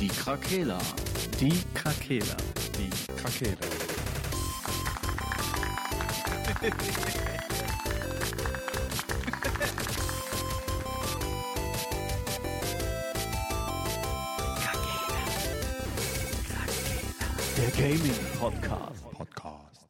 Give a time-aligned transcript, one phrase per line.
[0.00, 0.78] Die Krakela.
[1.40, 2.36] Die Krakela.
[2.76, 3.56] Die Krakela.
[17.56, 19.10] Der Gaming Podcast.
[19.12, 19.86] Podcast.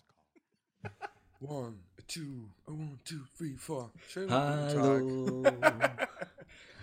[1.40, 1.74] One,
[2.06, 3.90] two, one, two, three, four.
[4.08, 6.08] Schönen guten Tag.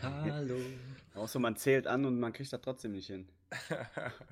[0.02, 0.56] Hallo.
[1.14, 3.28] Außer man zählt an und man kriegt das trotzdem nicht hin.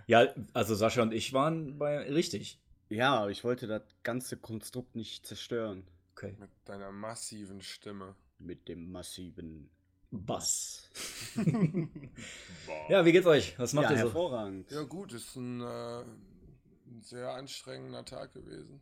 [0.07, 2.59] Ja, also Sascha und ich waren bei richtig.
[2.89, 5.85] Ja, aber ich wollte das ganze Konstrukt nicht zerstören.
[6.13, 6.35] Okay.
[6.39, 8.15] Mit deiner massiven Stimme.
[8.39, 9.69] Mit dem massiven.
[10.11, 10.89] Bass.
[12.89, 13.59] ja, wie geht's euch?
[13.59, 14.03] Was macht ja, ihr so?
[14.05, 14.71] hervorragend.
[14.71, 18.79] Ja gut, ist ein, äh, ein sehr anstrengender Tag gewesen.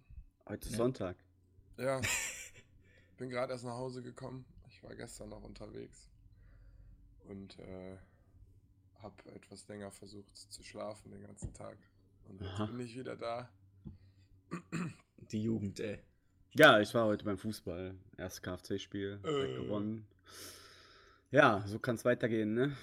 [0.48, 1.18] Heute ist Sonntag.
[1.78, 2.00] Ja,
[3.18, 4.46] bin gerade erst nach Hause gekommen.
[4.70, 6.10] Ich war gestern noch unterwegs
[7.30, 7.98] und äh,
[9.02, 11.78] habe etwas länger versucht zu schlafen den ganzen Tag.
[12.28, 12.66] Und jetzt Aha.
[12.66, 13.50] bin ich wieder da.
[15.32, 16.00] Die Jugend, ey.
[16.54, 17.96] Ja, ich war heute beim Fußball.
[18.18, 19.20] Erstes KFC-Spiel.
[19.24, 19.64] direkt Äh.
[19.64, 20.08] gewonnen.
[21.32, 22.76] Ja, so kann es weitergehen, ne?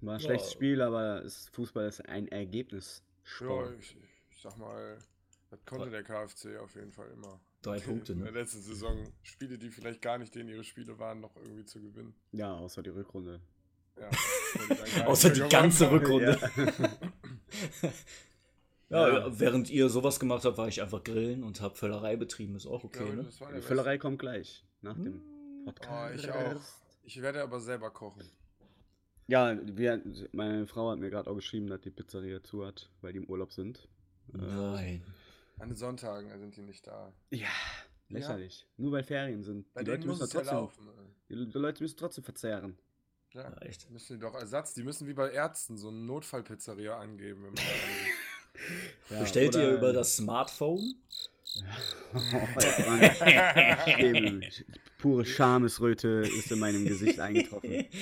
[0.00, 0.26] War ein Ja.
[0.26, 3.78] schlechtes Spiel, aber ist, Fußball ist ein Ja, Ergebnissport.
[3.78, 3.96] ich,
[4.30, 4.98] ich sag mal,
[5.50, 7.38] das konnte der KfC auf jeden Fall immer.
[7.60, 8.40] Drei Punkte, In der ne?
[8.40, 12.14] letzten Saison Spiele, die vielleicht gar nicht denen ihre Spiele waren, noch irgendwie zu gewinnen.
[12.32, 13.40] Ja, außer die Rückrunde.
[13.98, 16.38] Ja, Außer die ganze Rückrunde.
[18.88, 19.40] Ja, Ja.
[19.40, 22.56] während ihr sowas gemacht habt, war ich einfach grillen und hab Völlerei betrieben.
[22.56, 23.26] Ist auch okay, Ja, ne?
[23.56, 23.62] Die.
[23.62, 24.64] Völlerei kommt gleich.
[24.82, 25.22] Nach dem
[25.64, 26.24] Oh, Podcast.
[26.24, 26.60] ich auch.
[27.04, 28.28] Ich werde aber selber kochen.
[29.28, 33.12] Ja, wir, meine Frau hat mir gerade auch geschrieben, dass die Pizzeria zu hat, weil
[33.14, 33.88] die im Urlaub sind.
[34.34, 35.02] Äh, Nein.
[35.58, 37.12] An den Sonntagen sind die nicht da.
[37.30, 37.48] Ja,
[38.08, 38.66] lächerlich.
[38.76, 39.72] Nur weil Ferien sind.
[39.72, 40.88] Bei die Leute müssen es ja trotzdem, laufen.
[41.30, 42.76] die, die Leute müssen trotzdem verzehren.
[43.34, 43.90] Ja, Ja, echt.
[43.90, 47.44] müssen die doch Ersatz, die müssen wie bei Ärzten so eine Notfallpizzeria angeben.
[47.44, 47.54] Wenn.
[49.08, 50.94] Ja, Bestellt ihr über das Smartphone?
[52.14, 52.18] Oh.
[54.98, 57.86] Pure Schamesröte ist in meinem Gesicht eingetroffen.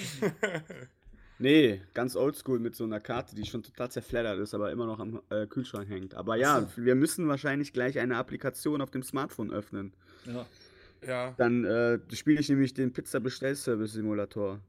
[1.42, 5.00] Nee, ganz oldschool mit so einer Karte, die schon total zerfleddert ist, aber immer noch
[5.00, 6.14] am äh, Kühlschrank hängt.
[6.14, 9.94] Aber ja, wir müssen wahrscheinlich gleich eine Applikation auf dem Smartphone öffnen.
[10.26, 10.44] Ja.
[11.06, 14.60] ja, Dann äh, spiele ich nämlich den Pizza-Bestellservice-Simulator.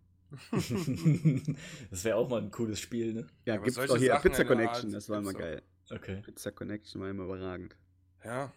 [1.92, 3.28] das wäre auch mal ein cooles Spiel, ne?
[3.46, 4.14] Ja, aber gibt's doch hier.
[4.14, 5.62] Sachen Pizza Connection, Art das war immer geil.
[5.90, 6.22] Okay.
[6.24, 7.75] Pizza Connection war immer überragend.
[8.24, 8.52] ja.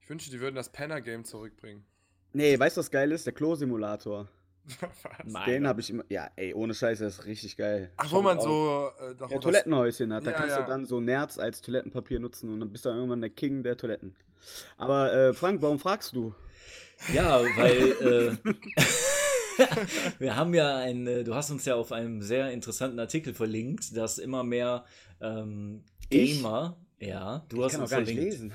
[0.00, 1.84] Ich wünsche, die würden das Penner-Game zurückbringen.
[2.32, 3.24] Nee, weißt du, was geil ist?
[3.24, 4.28] Der Klo-Simulator.
[5.24, 5.44] Was?
[5.44, 6.04] Den habe ich immer.
[6.08, 7.92] Ja, ey, ohne Scheiße, das ist richtig geil.
[7.96, 8.90] Ach, Schau wo man so.
[9.00, 10.26] Äh, Ja, Toilettenhäuschen hat.
[10.26, 10.62] Da Ja, kannst ja.
[10.62, 13.62] du dann so Nerz als Toilettenpapier nutzen und dann bist du dann irgendwann der King
[13.62, 14.14] der Toiletten.
[14.76, 16.34] Aber äh, Frank, warum fragst du?
[17.12, 18.50] Ja, weil äh,
[20.18, 23.96] wir haben ja ein, äh, du hast uns ja auf einem sehr interessanten Artikel verlinkt,
[23.96, 24.84] dass immer mehr
[25.20, 26.36] ähm, Ich?
[26.38, 28.52] Gamer, ja, du ich hast kann uns auch gar nicht verlinkt, lesen.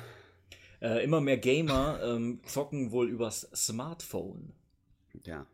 [0.82, 4.54] Äh, immer mehr Gamer ähm, zocken wohl übers Smartphone.
[5.24, 5.46] Ja.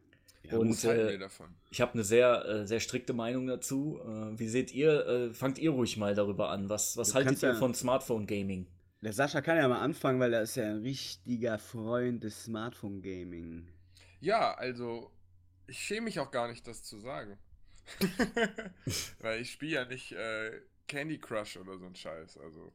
[0.51, 1.27] Und Was halten äh,
[1.71, 3.99] ich habe eine sehr, äh, sehr strikte Meinung dazu.
[4.03, 6.67] Äh, wie seht ihr, äh, fangt ihr ruhig mal darüber an.
[6.69, 8.67] Was, was Du haltet ihr ja- von Smartphone-Gaming?
[9.01, 13.67] Der Sascha kann ja mal anfangen, weil er ist ja ein richtiger Freund des Smartphone-Gaming.
[14.19, 15.11] Ja, also.
[15.67, 17.37] Ich schäme mich auch gar nicht, das zu sagen.
[19.19, 22.37] Weil ich spiele ja nicht äh, Candy Crush oder so ein Scheiß.
[22.37, 22.73] Also.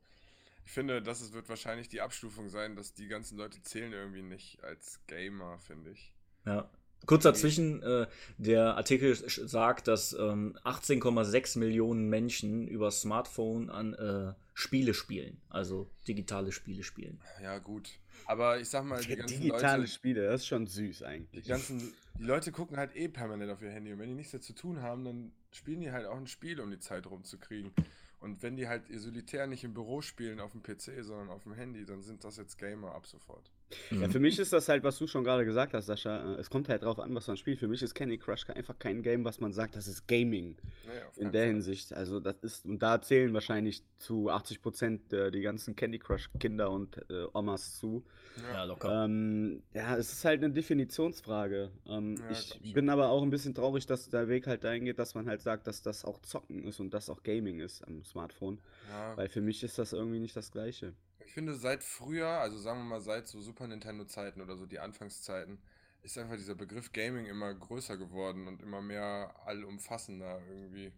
[0.64, 4.20] Ich finde, das ist, wird wahrscheinlich die Abstufung sein, dass die ganzen Leute zählen irgendwie
[4.20, 6.12] nicht als Gamer, finde ich.
[6.44, 6.68] Ja.
[7.06, 8.06] Kurz dazwischen, äh,
[8.36, 15.88] der Artikel sagt, dass ähm, 18,6 Millionen Menschen über Smartphone an äh, Spiele spielen, also
[16.06, 17.18] digitale Spiele spielen.
[17.42, 17.92] Ja, gut.
[18.26, 19.92] Aber ich sag mal, die ganzen Digitale Leute.
[19.92, 21.46] Spiele, das ist schon süß Die eigentlich.
[21.46, 24.42] ganzen, die Leute gucken halt eh permanent auf ihr Handy und wenn die nichts mehr
[24.42, 27.72] zu tun haben, dann spielen die halt auch ein Spiel, um die Zeit rumzukriegen.
[28.20, 31.44] Und wenn die halt ihr Solitär nicht im Büro spielen auf dem PC, sondern auf
[31.44, 33.50] dem Handy, dann sind das jetzt Gamer ab sofort.
[33.90, 36.34] Ja, für mich ist das halt, was du schon gerade gesagt hast, Sascha.
[36.34, 37.58] äh, Es kommt halt drauf an, was man spielt.
[37.58, 40.56] Für mich ist Candy Crush einfach kein Game, was man sagt, das ist Gaming.
[40.86, 41.48] Naja, In der Fall.
[41.52, 41.92] Hinsicht.
[41.92, 46.70] Also, das ist, und da zählen wahrscheinlich zu 80 Prozent äh, die ganzen Candy Crush-Kinder
[46.70, 48.04] und äh, Omas zu.
[48.52, 49.04] Ja, locker.
[49.04, 51.70] Ähm, ja, es ist halt eine Definitionsfrage.
[51.86, 52.72] Ähm, Ja, ich schon.
[52.72, 55.42] bin aber auch ein bisschen traurig, dass der Weg halt dahin geht, dass man halt
[55.42, 58.60] sagt, dass das auch Zocken ist und das auch Gaming ist am Smartphone.
[58.90, 60.92] Ja, Weil für mich ist das irgendwie nicht das Gleiche.
[61.20, 64.78] Ich finde, seit früher, also sagen wir mal seit so Super Nintendo-Zeiten oder so die
[64.80, 65.58] Anfangszeiten,
[66.02, 70.92] ist einfach dieser Begriff Gaming immer größer geworden und immer mehr allumfassender irgendwie.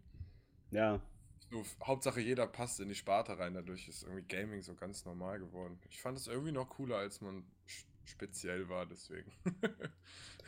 [0.71, 1.01] Ja,
[1.49, 5.39] So, Hauptsache jeder passt in die Sparte rein, dadurch ist irgendwie Gaming so ganz normal
[5.39, 5.79] geworden.
[5.89, 7.43] Ich fand es irgendwie noch cooler, als man
[8.05, 9.31] speziell war, deswegen.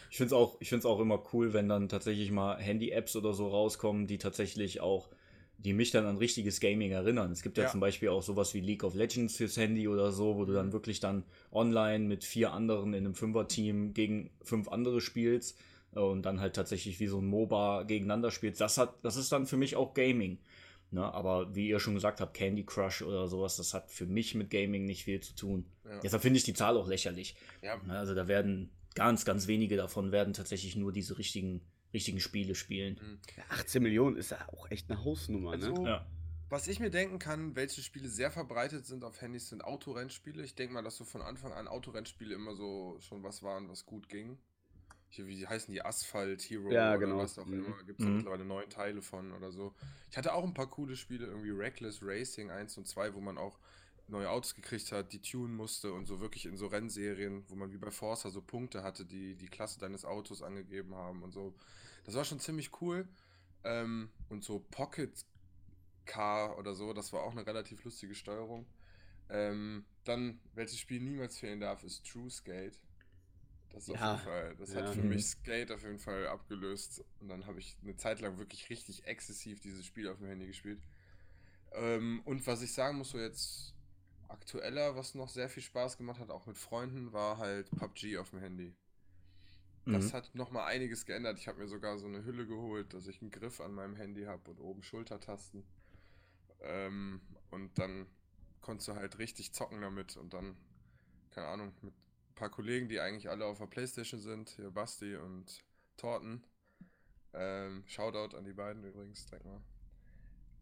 [0.09, 3.33] Ich finde es auch, ich find's auch immer cool, wenn dann tatsächlich mal Handy-Apps oder
[3.33, 5.09] so rauskommen, die tatsächlich auch
[5.63, 7.31] die mich dann an richtiges Gaming erinnern.
[7.31, 7.69] Es gibt ja, Ja.
[7.71, 10.73] zum Beispiel auch sowas wie League of Legends fürs Handy oder so, wo du dann
[10.73, 15.57] wirklich dann online mit vier anderen in einem Fünfer-Team gegen fünf andere spielst
[15.95, 18.59] äh, und dann halt tatsächlich wie so ein MOBA gegeneinander spielst.
[18.61, 20.37] Das hat, das ist dann für mich auch Gaming.
[20.91, 21.01] Ne?
[21.11, 24.49] Aber wie ihr schon gesagt habt, Candy Crush oder sowas, das hat für mich mit
[24.49, 25.65] Gaming nicht viel zu tun.
[25.85, 25.99] Ja.
[26.01, 27.35] Deshalb finde ich die Zahl auch lächerlich.
[27.61, 31.61] Ja, Ne, Also da werden ganz, ganz wenige davon werden tatsächlich nur diese richtigen,
[31.93, 33.19] richtigen Spiele spielen.
[33.37, 35.67] Ja, 18 Millionen ist ja auch echt eine Hausnummer, ne?
[35.67, 36.05] Also, Ja.
[36.49, 40.43] Was ich mir denken kann, welche Spiele sehr verbreitet sind auf Handys, sind Autorennspiele.
[40.43, 43.87] Ich denke mal, dass so von Anfang an Autorennspiele immer so schon was waren, was
[43.87, 44.37] gut ging.
[45.09, 45.83] Hier, wie heißen die?
[45.83, 47.17] Asphalt Hero Ja, oder genau.
[47.17, 47.53] was auch Mhm.
[47.65, 47.83] immer.
[47.83, 48.17] Gibt es Mhm.
[48.17, 49.73] mittlerweile neun Teile von oder so.
[50.11, 53.39] Ich hatte auch ein paar coole Spiele, irgendwie Reckless Racing 1 und 2, wo man
[53.39, 53.57] auch
[54.07, 57.71] neue Autos gekriegt hat, die tunen musste und so wirklich in so Rennserien, wo man
[57.71, 61.55] wie bei Forza so Punkte hatte, die die Klasse deines Autos angegeben haben und so.
[62.03, 63.07] Das war schon ziemlich cool.
[63.63, 65.25] Ähm, und so Pocket
[66.05, 68.65] Car oder so, das war auch eine relativ lustige Steuerung.
[69.29, 72.79] Ähm, dann, welches Spiel niemals fehlen darf, ist True Skate.
[73.69, 74.13] Das, ist auf Ja.
[74.13, 74.81] jeden Fall, das Ja.
[74.81, 75.09] hat für Mhm.
[75.09, 77.03] mich Skate auf jeden Fall abgelöst.
[77.19, 80.47] Und dann habe ich eine Zeit lang wirklich richtig exzessiv dieses Spiel auf dem Handy
[80.47, 80.79] gespielt.
[81.73, 83.73] Ähm, und was ich sagen muss, so jetzt
[84.29, 88.29] aktueller, was noch sehr viel Spaß gemacht hat, auch mit Freunden, war halt PUBG auf
[88.31, 88.75] dem Handy.
[89.89, 90.13] Das Mhm.
[90.13, 91.39] hat nochmal einiges geändert.
[91.39, 94.23] Ich habe mir sogar so eine Hülle geholt, dass ich einen Griff an meinem Handy
[94.25, 95.63] habe und oben Schultertasten.
[96.61, 97.21] Ähm,
[97.51, 98.07] und dann
[98.61, 100.57] konntest du halt richtig zocken damit und dann,
[101.31, 105.15] keine Ahnung, mit ein paar Kollegen, die eigentlich alle auf der Playstation sind, hier Basti
[105.17, 105.63] und
[105.97, 106.43] Torten.
[107.33, 109.61] Ähm, Shoutout an die beiden übrigens, direkt mal.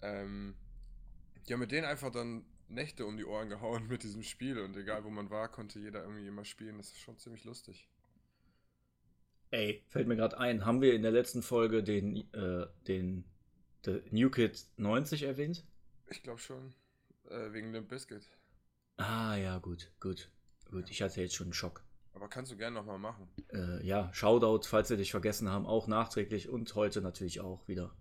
[0.02, 0.56] Ähm,
[1.48, 5.06] ja, mit denen einfach dann Nächte um die Ohren gehauen mit diesem Spiel und egal
[5.06, 6.78] wo man war, konnte jeder irgendwie immer spielen.
[6.80, 7.90] Das ist schon ziemlich lustig.
[9.52, 13.26] Ey, fällt mir gerade ein, haben wir in der letzten Folge den, äh, den
[13.84, 15.66] The New Kid 90 erwähnt?
[16.10, 16.74] Ich glaube schon.
[17.30, 18.24] Äh, wegen dem Biscuit.
[18.96, 20.30] Ah, ja, gut, gut.
[20.70, 21.84] Gut, ich hatte jetzt schon einen Schock.
[22.14, 23.28] Aber kannst du gerne nochmal machen.
[23.52, 27.94] Äh, ja, Shoutout, falls wir dich vergessen haben, auch nachträglich und heute natürlich auch wieder.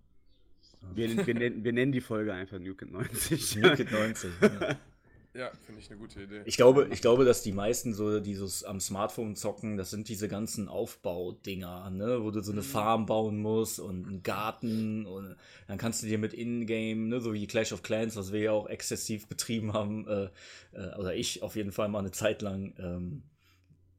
[0.93, 3.57] Wir, wir, nennen, wir nennen die Folge einfach New Kid 90.
[3.57, 4.31] New Kid 90.
[4.41, 4.79] ja.
[5.33, 6.41] Ja, finde ich eine gute Idee.
[6.43, 10.27] Ich glaube, ich glaube, dass die meisten so dieses am Smartphone zocken, das sind diese
[10.27, 15.37] ganzen Aufbaudinger, ne, wo du so eine Farm bauen musst und einen Garten und
[15.67, 18.51] dann kannst du dir mit Ingame, ne, so wie Clash of Clans, was wir ja
[18.51, 20.29] auch exzessiv betrieben haben, äh,
[20.73, 22.73] äh, oder ich auf jeden Fall mal eine Zeit lang.
[22.77, 23.23] Ähm,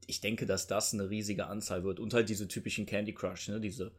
[0.06, 3.58] ich denke, dass das eine riesige Anzahl wird und halt diese typischen Candy Crush, ne,
[3.60, 3.92] diese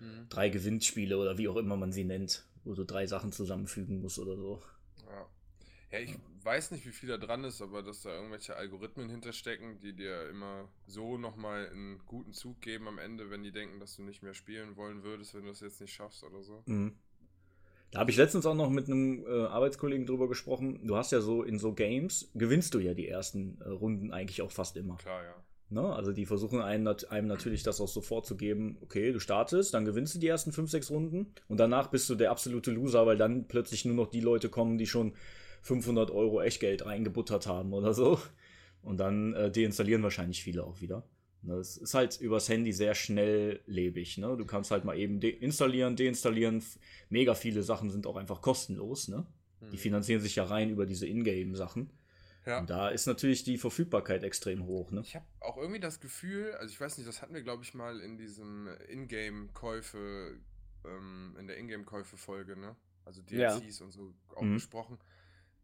[0.00, 0.28] Mhm.
[0.30, 4.18] drei Gewinnspiele oder wie auch immer man sie nennt, wo du drei Sachen zusammenfügen musst
[4.18, 4.62] oder so.
[5.92, 5.98] Ja.
[5.98, 9.92] ich weiß nicht, wie viel da dran ist, aber dass da irgendwelche Algorithmen hinterstecken, die
[9.92, 14.02] dir immer so nochmal einen guten Zug geben am Ende, wenn die denken, dass du
[14.02, 16.62] nicht mehr spielen wollen würdest, wenn du das jetzt nicht schaffst oder so.
[16.66, 16.94] Mhm.
[17.90, 20.86] Da habe ich letztens auch noch mit einem äh, Arbeitskollegen drüber gesprochen.
[20.86, 24.42] Du hast ja so in so Games, gewinnst du ja die ersten äh, Runden eigentlich
[24.42, 24.96] auch fast immer.
[24.96, 25.34] Klar, ja.
[25.70, 25.82] Ne?
[25.92, 29.84] Also die versuchen einem, einem natürlich das auch sofort zu geben, okay, du startest, dann
[29.84, 33.16] gewinnst du die ersten 5, 6 Runden und danach bist du der absolute Loser, weil
[33.16, 35.14] dann plötzlich nur noch die Leute kommen, die schon
[35.62, 38.20] 500 Euro Echtgeld reingebuttert haben oder so.
[38.82, 41.04] Und dann äh, deinstallieren wahrscheinlich viele auch wieder.
[41.42, 44.18] Ne, Es ist halt übers Handy sehr schnelllebig.
[44.18, 44.36] Ne?
[44.36, 46.62] Du kannst halt mal eben de installieren, deinstallieren.
[47.08, 49.08] Mega viele Sachen sind auch einfach kostenlos.
[49.08, 49.26] Ne?
[49.60, 49.78] Die Hm.
[49.78, 51.90] finanzieren sich ja rein über diese Ingame-Sachen.
[52.46, 52.60] Ja.
[52.60, 54.90] Und da ist natürlich die Verfügbarkeit extrem hoch.
[54.90, 55.02] Ne?
[55.02, 57.74] Ich habe auch irgendwie das Gefühl, also ich weiß nicht, das hatten wir, glaube ich,
[57.74, 60.38] mal in diesem Ingame-Käufe,
[60.84, 62.76] ähm, in der Ingame-Käufe-Folge, ne?
[63.04, 63.58] Also Ja.
[63.58, 64.54] DLCs und so auch Mhm.
[64.54, 64.98] besprochen,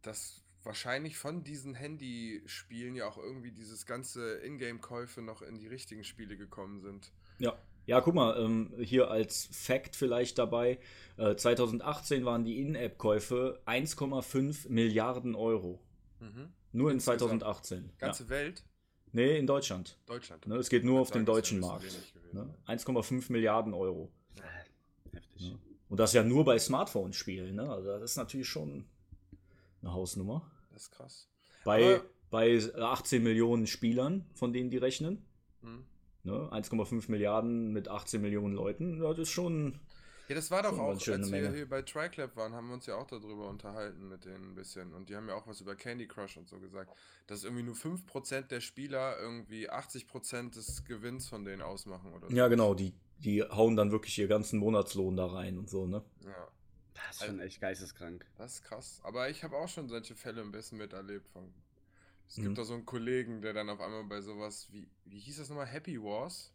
[0.06, 6.04] dass wahrscheinlich von diesen Handyspielen ja auch irgendwie dieses ganze Ingame-Käufe noch in die richtigen
[6.04, 7.12] Spiele gekommen sind.
[7.38, 7.56] Ja.
[7.86, 10.80] Ja, guck mal, ähm, hier als Fact vielleicht dabei:
[11.18, 15.80] äh, 2018 waren die In-App-Käufe 1,5 Milliarden Euro.
[16.18, 16.52] Mhm.
[16.72, 17.20] Nur in Insgesamt.
[17.20, 17.84] 2018.
[17.84, 17.90] Ja.
[17.98, 18.64] Ganze Welt,
[19.12, 19.98] Nee, in Deutschland.
[20.04, 20.46] Deutschland.
[20.46, 21.86] Ne, es geht nur auf den deutschen Markt.
[22.32, 22.54] Ne?
[22.66, 24.12] 1,5 Milliarden Euro.
[25.12, 25.42] Heftig.
[25.42, 25.54] Ja.
[25.88, 27.54] Und das ja nur bei Smartphone-Spielen.
[27.54, 27.70] Ne?
[27.70, 28.84] Also das ist natürlich schon
[29.87, 30.50] eine Hausnummer.
[30.73, 31.28] Das ist krass.
[31.64, 35.25] Bei, Aber- bei 18 Millionen Spielern, von denen die rechnen.
[35.62, 35.85] Mhm.
[36.25, 36.49] Ne?
[36.52, 39.00] 1,5 Milliarden mit 18 Millionen Leuten.
[39.02, 39.78] Ja, das ist schon.
[40.28, 41.55] Ja, das war doch auch, als wir Menge.
[41.55, 44.93] hier bei TriClap waren, haben wir uns ja auch darüber unterhalten mit denen ein bisschen.
[44.93, 46.93] Und die haben ja auch was über Candy Crush und so gesagt,
[47.28, 52.35] dass irgendwie nur 5% der Spieler irgendwie 80% des Gewinns von denen ausmachen oder so.
[52.35, 52.75] Ja, genau.
[52.75, 55.87] Die, die hauen dann wirklich ihr ganzen Monatslohn da rein und so.
[55.87, 56.02] Ne?
[56.25, 56.49] Ja,
[57.06, 58.24] Das ist schon echt geisteskrank.
[58.38, 59.00] das ist krass.
[59.04, 61.28] Aber ich habe auch schon solche Fälle ein bisschen miterlebt.
[61.28, 61.52] Von,
[62.28, 62.42] es Mhm.
[62.44, 65.48] gibt da so einen Kollegen, der dann auf einmal bei sowas wie, wie hieß das
[65.48, 66.52] nochmal, Happy Wars?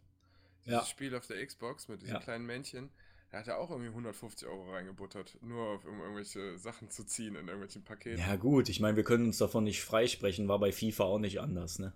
[0.65, 0.79] Ja.
[0.79, 2.19] Dieses Spiel auf der Xbox mit diesen Ja.
[2.19, 2.89] kleinen Männchen.
[3.31, 7.35] Der hat ja auch irgendwie 150 Euro reingebuttert, nur auf, um irgendwelche Sachen zu ziehen
[7.35, 8.19] in irgendwelchen Paketen.
[8.19, 11.39] Ja, gut, ich meine, wir können uns davon nicht freisprechen, war bei FIFA auch nicht
[11.39, 11.93] anders, ne?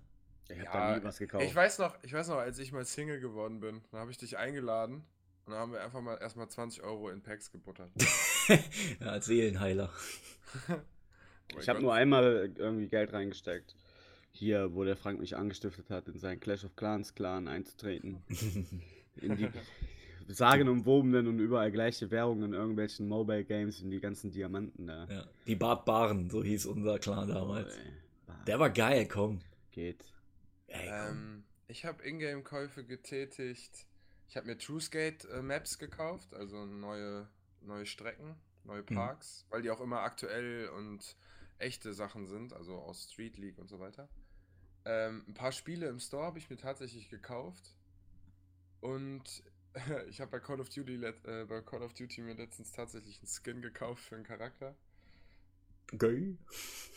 [0.47, 1.43] Ich hab da nie was gekauft.
[1.43, 4.17] Ich weiß noch, ich weiß noch, als ich mal Single geworden bin, dann habe ich
[4.17, 5.03] dich eingeladen
[5.45, 7.91] und dann haben wir einfach mal erstmal 20 Euro in Packs gebuttert.
[8.99, 9.91] ja, als Seelenheiler.
[11.53, 13.75] Oh Ich habe nur einmal irgendwie Geld reingesteckt.
[14.31, 18.23] Hier, wo der Frank mich angestiftet hat, in seinen Clash of Clans Clan einzutreten.
[19.15, 19.49] in die
[20.27, 25.05] sagenumwobenen und überall gleiche Währungen in irgendwelchen Mobile Games und die ganzen Diamanten da.
[25.05, 27.77] Ja, die Bartbaren, so hieß unser Clan damals.
[28.27, 29.39] Oh, Der war geil, komm.
[29.71, 30.03] geht.
[30.67, 31.17] Ey, komm.
[31.17, 33.85] Ähm, ich habe Ingame-Käufe getätigt.
[34.27, 37.27] Ich habe mir TrueSkate äh, Maps gekauft, also neue,
[37.61, 38.95] neue Strecken, neue Mhm.
[38.95, 41.15] Parks, weil die auch immer aktuell und
[41.59, 44.09] echte Sachen sind, also aus Street League und so weiter.
[44.85, 47.75] Ähm, ein paar Spiele im Store habe ich mir tatsächlich gekauft.
[48.81, 49.43] Und
[50.09, 53.27] ich habe bei Call of Duty äh, bei Call of Duty mir letztens tatsächlich einen
[53.27, 54.75] Skin gekauft für einen Charakter.
[55.97, 56.37] Geil.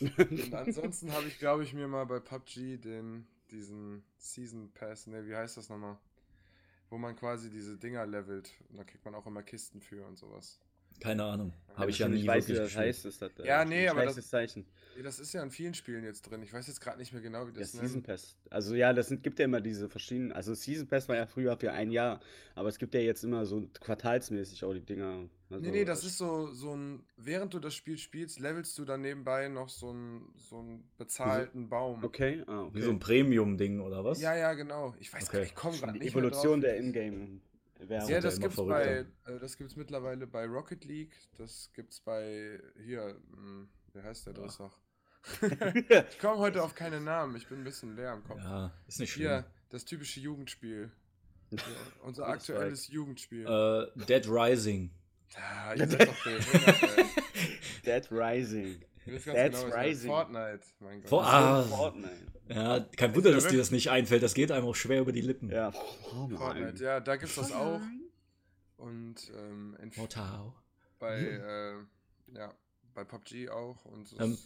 [0.36, 5.26] Und ansonsten habe ich, glaube ich, mir mal bei PUBG den, diesen Season Pass, ne,
[5.26, 5.98] wie heißt das nochmal?
[6.90, 8.52] Wo man quasi diese Dinger levelt.
[8.70, 10.60] Und da kriegt man auch immer Kisten für und sowas.
[11.00, 11.52] Keine Ahnung.
[11.76, 12.86] Habe ich ja nicht nie weißt, wie wirklich das gespielt.
[12.88, 14.66] heißt, ist das äh, Ja, nee, aber das- schlechtes Zeichen.
[14.96, 16.42] Nee, das ist ja in vielen Spielen jetzt drin.
[16.42, 18.06] Ich weiß jetzt gerade nicht mehr genau, wie das Season nennt.
[18.08, 18.36] Pass.
[18.50, 20.32] Also ja, das sind, gibt ja immer diese verschiedenen.
[20.32, 22.18] Also Season Pass war ja früher für ein Jahr,
[22.56, 25.28] aber es gibt ja jetzt immer so quartalsmäßig auch die Dinger.
[25.50, 27.04] Also, Nee, nee, das ist so, so ein.
[27.16, 31.68] Während du das Spiel spielst, levelst du dann nebenbei noch so einen so einen bezahlten
[31.68, 32.02] Baum.
[32.02, 32.74] Okay, ah, okay.
[32.74, 34.20] Wie so ein Premium-Ding oder was?
[34.20, 34.96] Ja, ja, genau.
[34.98, 35.38] Ich weiß gar Okay.
[35.42, 36.80] nicht, ich komme gerade die nicht Evolution mehr der.
[36.80, 37.40] Ingame.
[37.88, 42.60] Ja, das immer gibt's bei, äh, das gibt's mittlerweile bei Rocket League, das gibt's bei,
[42.84, 44.76] hier, mh, wie heißt der das noch?
[45.42, 48.42] ich komme heute auf keine Namen, ich bin ein bisschen leer im Kopf.
[48.42, 49.28] Ja, ist nicht schlimm.
[49.28, 50.90] Hier, das typische Jugendspiel.
[51.50, 51.60] Ja,
[52.02, 53.46] unser aktuelles Jugendspiel.
[53.46, 54.90] Äh, Dead Rising.
[55.34, 55.82] Ja, ich.
[57.84, 58.82] Dead Rising.
[59.08, 60.10] That's genau, Rising.
[60.10, 61.08] Fortnite, mein Gott.
[61.08, 61.62] For- Ah.
[61.62, 62.26] Fortnite.
[62.48, 64.22] Ja, kein Wunder, dass dir das nicht einfällt.
[64.22, 65.50] Das geht einem auch schwer über die Lippen.
[65.50, 66.36] Ja, Fortnite.
[66.38, 67.80] Fortnite, ja, da gibt's das auch.
[68.78, 69.76] Und ähm,
[70.98, 72.54] bei, äh, ja,
[72.94, 73.84] bei PUBG auch.
[73.84, 74.38] Und so Ähm,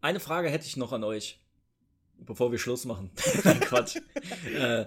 [0.00, 1.40] Eine Frage hätte ich noch an euch,
[2.18, 3.10] bevor wir Schluss machen.
[3.60, 3.96] Quatsch.
[4.54, 4.86] äh,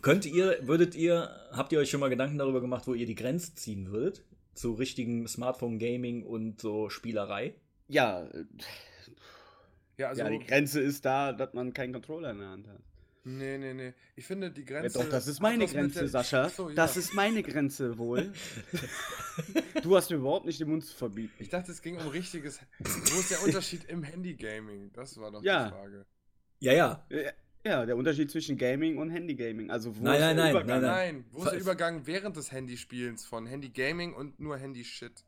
[0.00, 3.14] könnt ihr, würdet ihr, habt ihr euch schon mal Gedanken darüber gemacht, wo ihr die
[3.14, 4.24] Grenze ziehen würdet?
[4.54, 7.54] Zu richtigen Smartphone-Gaming und so Spielerei?
[7.92, 8.44] Ja, äh,
[9.98, 12.80] ja, also, ja, die Grenze ist da, dass man keinen Controller in der Hand hat.
[13.24, 13.92] nee, nee, nee.
[14.16, 14.98] Ich finde, die Ja, Grenze.
[14.98, 16.48] doch, das ist meine Grenze, der- Sascha.
[16.48, 16.74] So, ja.
[16.74, 18.32] Das ist meine Grenze wohl.
[19.82, 21.34] du hast mir überhaupt nicht den Mund zu verbieten.
[21.38, 22.60] Ich dachte, es ging um richtiges.
[22.80, 24.90] Wo ist der Unterschied im Handy-Gaming?
[24.92, 25.64] Das war doch Ja.
[25.66, 26.06] die Frage.
[26.60, 27.06] Ja, ja.
[27.64, 29.70] Ja, der Unterschied zwischen Gaming und Handy-Gaming.
[29.70, 30.80] Also, wo Nein, ist nein, der nein, Übergang?
[30.80, 35.24] nein, Nein, wo ist der Übergang während des Handyspielens von Handy-Gaming und nur Handy-Shit?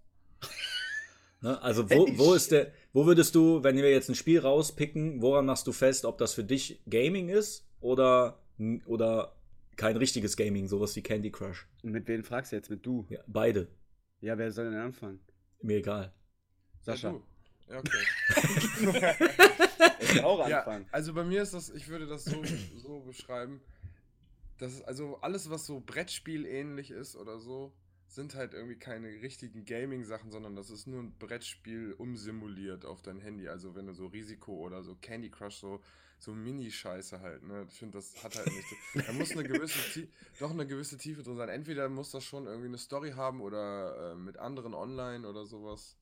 [1.44, 1.60] Ne?
[1.60, 5.44] Also wo, wo ist der, wo würdest du, wenn wir jetzt ein Spiel rauspicken, woran
[5.44, 8.40] machst du fest, ob das für dich Gaming ist oder,
[8.86, 9.36] oder
[9.76, 11.68] kein richtiges Gaming, sowas wie Candy Crush?
[11.82, 12.70] Und mit wem fragst du jetzt?
[12.70, 13.04] Mit du?
[13.10, 13.68] Ja, beide.
[14.22, 15.20] Ja, wer soll denn anfangen?
[15.60, 16.14] Mir egal.
[16.80, 17.12] Sascha.
[17.68, 17.90] Ja, du.
[18.82, 19.14] Ja, okay.
[20.00, 20.86] Ich will auch ja, anfangen.
[20.92, 22.42] also bei mir ist das, ich würde das so,
[22.76, 23.60] so beschreiben,
[24.58, 27.72] dass also alles, was so Brettspiel ähnlich ist oder so,
[28.14, 33.20] sind halt irgendwie keine richtigen Gaming-Sachen, sondern das ist nur ein Brettspiel umsimuliert auf dein
[33.20, 33.48] Handy.
[33.48, 35.80] Also wenn du so Risiko oder so Candy Crush, so,
[36.18, 37.66] so Mini-Scheiße halt, ne?
[37.68, 39.06] Ich finde, das hat halt nicht.
[39.06, 41.48] Da muss eine gewisse, doch eine gewisse Tiefe drin sein.
[41.48, 45.96] Entweder muss das schon irgendwie eine Story haben oder äh, mit anderen online oder sowas.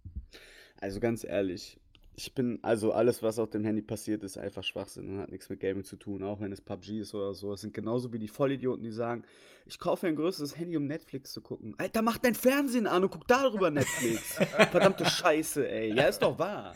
[0.80, 1.80] Also ganz ehrlich,
[2.14, 5.48] ich bin, also alles, was auf dem Handy passiert, ist einfach Schwachsinn und hat nichts
[5.48, 7.54] mit Gaming zu tun, auch wenn es PUBG ist oder so.
[7.54, 9.24] Es sind genauso wie die Vollidioten, die sagen,
[9.64, 11.74] ich kaufe ein größeres Handy, um Netflix zu gucken.
[11.78, 14.34] Alter, mach dein Fernsehen an und guck darüber Netflix.
[14.70, 15.94] Verdammte Scheiße, ey.
[15.94, 16.74] Ja, ist doch wahr.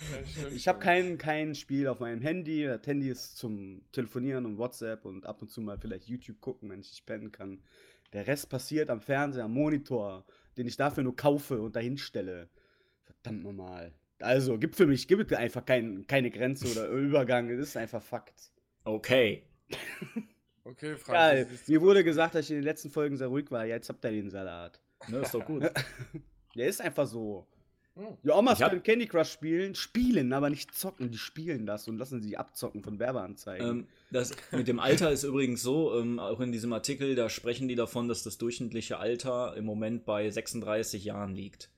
[0.55, 2.65] Ich habe kein, kein Spiel auf meinem Handy.
[2.65, 6.71] Das Handy ist zum Telefonieren und WhatsApp und ab und zu mal vielleicht YouTube gucken,
[6.71, 7.61] wenn ich nicht pennen kann.
[8.15, 10.25] Der Rest passiert am Fernseher, am Monitor,
[10.57, 12.49] den ich dafür nur kaufe und dahin stelle.
[13.05, 13.93] Verdammt normal.
[14.21, 17.51] Also, gibt für mich gibt es einfach kein, keine Grenze oder Übergang.
[17.51, 18.51] Es ist einfach Fakt.
[18.85, 19.43] Okay.
[20.69, 21.17] Okay, Frank.
[21.17, 21.47] Geil.
[21.69, 23.65] Mir wurde gesagt, dass ich in den letzten Folgen sehr ruhig war.
[23.65, 24.81] Jetzt habt ihr den Salat.
[25.07, 25.63] Ne, ist doch gut.
[26.57, 27.47] Der ist einfach so.
[27.95, 28.17] Hm.
[28.25, 31.13] Die Omas hab- können Candy Crush spielen, spielen, aber nicht zocken.
[31.13, 33.69] Die spielen das und lassen sich abzocken von Werbeanzeigen.
[33.69, 37.69] Ähm, das mit dem Alter ist übrigens so, ähm, auch in diesem Artikel, da sprechen
[37.69, 41.71] die davon, dass das durchschnittliche Alter im Moment bei 36 Jahren liegt.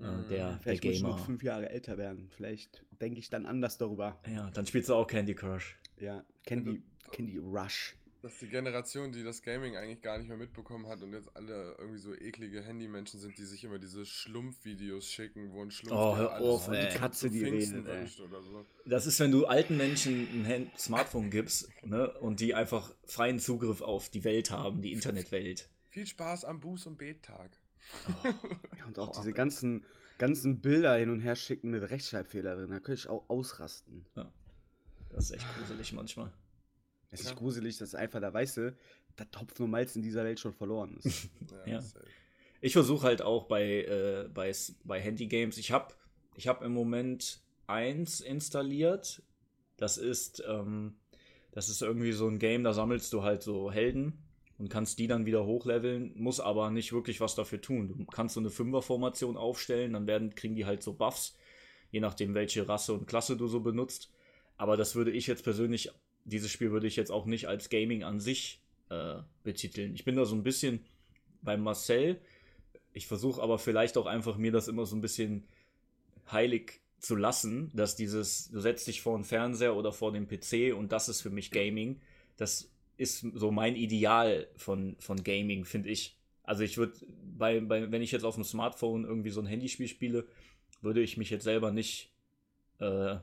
[0.00, 1.12] Äh, der, der Vielleicht muss ich Gamer.
[1.16, 2.30] noch fünf Jahre älter werden.
[2.34, 4.20] Vielleicht denke ich dann anders darüber.
[4.32, 5.78] Ja, dann spielst du auch Candy Crush.
[5.98, 7.96] Ja, Candy, Candy Rush.
[8.22, 11.74] Dass die Generation, die das Gaming eigentlich gar nicht mehr mitbekommen hat und jetzt alle
[11.78, 16.16] irgendwie so eklige Handymenschen sind, die sich immer diese Schlumpfvideos schicken, wo ein Schlumpf Oh,
[16.16, 16.94] hör auf, zu ey.
[16.94, 18.00] Katze, die Pfingsten redet, ey.
[18.00, 18.66] wünscht oder so.
[18.84, 23.38] Das ist, wenn du alten Menschen ein Hand Smartphone gibst ne, und die einfach freien
[23.38, 25.70] Zugriff auf die Welt haben, die Internetwelt.
[25.88, 27.58] Viel Spaß am Buß- und Bettag.
[28.78, 29.84] Ja, und auch diese ganzen,
[30.18, 32.70] ganzen Bilder hin und her schicken mit Rechtschreibfehler drin.
[32.70, 34.06] Da könnte ich auch ausrasten.
[35.10, 36.32] Das ist echt gruselig manchmal.
[37.10, 37.34] Es ist Ja.
[37.36, 38.76] gruselig, dass einfach der Weiße,
[39.18, 41.28] der Topf nur Malz in dieser Welt schon verloren ist.
[41.66, 41.80] Ja.
[41.80, 42.06] safe.
[42.60, 44.52] Ich versuche halt auch bei, äh, bei,
[44.84, 45.94] bei Handy-Games, ich habe
[46.36, 49.22] ich hab im Moment eins installiert.
[49.78, 50.94] Das ist, ähm,
[51.52, 54.22] das ist irgendwie so ein Game, da sammelst du halt so Helden
[54.60, 57.88] und kannst die dann wieder hochleveln, muss aber nicht wirklich was dafür tun.
[57.88, 61.34] Du kannst so eine Fünfer-Formation aufstellen, dann werden, kriegen die halt so Buffs,
[61.90, 64.12] je nachdem, welche Rasse und Klasse du so benutzt.
[64.58, 65.90] Aber das würde ich jetzt persönlich,
[66.26, 69.94] dieses Spiel würde ich jetzt auch nicht als Gaming an sich äh, betiteln.
[69.94, 70.84] Ich bin da so ein bisschen
[71.40, 72.20] bei Marcel.
[72.92, 75.48] Ich versuche aber vielleicht auch einfach mir das immer so ein bisschen
[76.30, 80.76] heilig zu lassen, dass dieses, du setzt dich vor den Fernseher oder vor den PC
[80.76, 82.02] und das ist für mich Gaming.
[82.36, 86.18] Das ist so mein Ideal von, von Gaming, finde ich.
[86.42, 86.92] Also ich würde,
[87.38, 90.26] bei, bei, wenn ich jetzt auf dem Smartphone irgendwie so ein Handyspiel spiele,
[90.82, 92.12] würde ich mich jetzt selber nicht,
[92.78, 93.16] äh,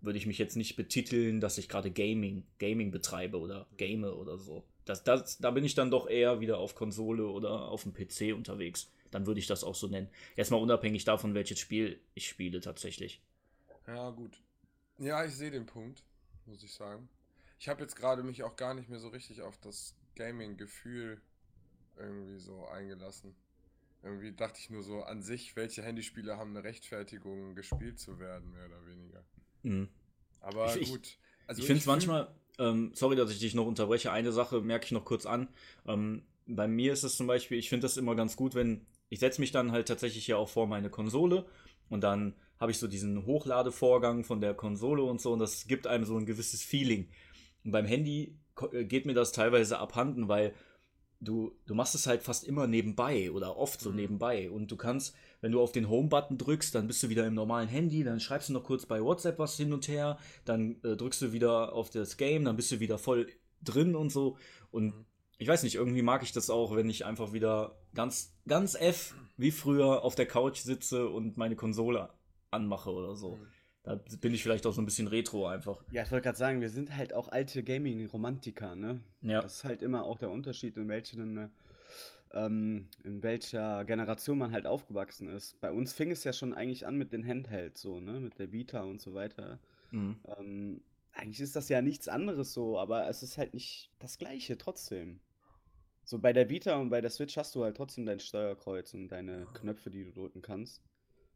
[0.00, 4.38] würde ich mich jetzt nicht betiteln, dass ich gerade Gaming, Gaming betreibe oder game oder
[4.38, 4.62] so.
[4.84, 8.36] Das, das, da bin ich dann doch eher wieder auf Konsole oder auf dem PC
[8.36, 8.92] unterwegs.
[9.10, 10.08] Dann würde ich das auch so nennen.
[10.36, 13.20] Erstmal unabhängig davon, welches Spiel ich spiele tatsächlich.
[13.88, 14.38] Ja, gut.
[14.98, 16.04] Ja, ich sehe den Punkt,
[16.46, 17.08] muss ich sagen.
[17.64, 21.18] Ich habe jetzt gerade mich auch gar nicht mehr so richtig auf das Gaming-Gefühl
[21.96, 23.34] irgendwie so eingelassen.
[24.02, 28.52] Irgendwie dachte ich nur so an sich, welche Handyspiele haben eine Rechtfertigung, gespielt zu werden,
[28.52, 29.24] mehr oder weniger.
[29.62, 29.88] Mhm.
[30.40, 31.16] Aber Ich- gut.
[31.46, 34.84] Also ich finde es manchmal, ähm, sorry, dass ich dich noch unterbreche, eine Sache merke
[34.84, 35.48] ich noch kurz an.
[35.86, 39.20] Ähm, bei mir ist es zum Beispiel, ich finde das immer ganz gut, wenn ich
[39.20, 41.46] setze mich dann halt tatsächlich ja auch vor meine Konsole
[41.88, 45.86] und dann habe ich so diesen Hochladevorgang von der Konsole und so und das gibt
[45.86, 47.08] einem so ein gewisses Feeling.
[47.64, 48.38] Und beim Handy
[48.72, 50.54] äh, geht mir das teilweise abhanden, weil
[51.20, 53.96] du, du machst es halt fast immer nebenbei oder oft so Mhm.
[53.96, 54.50] nebenbei.
[54.50, 57.68] Und du kannst, wenn du auf den Home-Button drückst, dann bist du wieder im normalen
[57.68, 61.22] Handy, dann schreibst du noch kurz bei WhatsApp was hin und her, dann äh, drückst
[61.22, 63.28] du wieder auf das Game, dann bist du wieder voll
[63.62, 64.36] drin und so.
[64.70, 65.06] Und Mhm.
[65.38, 69.14] ich weiß nicht, irgendwie mag ich das auch, wenn ich einfach wieder ganz, ganz F
[69.38, 72.10] wie früher auf der Couch sitze und meine Konsole
[72.50, 73.36] anmache oder so.
[73.36, 73.46] Mhm.
[73.84, 75.84] Da bin ich vielleicht auch so ein bisschen retro einfach.
[75.90, 79.00] Ja, ich wollte gerade sagen, wir sind halt auch alte Gaming-Romantiker, ne?
[79.20, 79.42] Ja.
[79.42, 81.48] Das ist halt immer auch der Unterschied, in welchen, äh,
[82.32, 85.60] ähm, in welcher Generation man halt aufgewachsen ist.
[85.60, 88.20] Bei uns fing es ja schon eigentlich an mit den Handhelds, so, ne?
[88.20, 89.60] Mit der Vita und so weiter.
[89.90, 90.16] Mhm.
[90.38, 90.80] Ähm,
[91.12, 95.20] eigentlich ist das ja nichts anderes so, aber es ist halt nicht das Gleiche trotzdem.
[96.04, 99.08] So bei der Vita und bei der Switch hast du halt trotzdem dein Steuerkreuz und
[99.08, 100.82] deine Knöpfe, die du drücken kannst.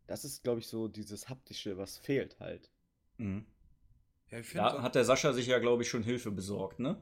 [0.09, 2.73] Das ist, glaube ich, so dieses haptische, was fehlt halt.
[3.19, 3.47] Mhm.
[4.31, 7.01] Ja, Da hat der Sascha sich ja, glaube ich, schon Hilfe besorgt, ne?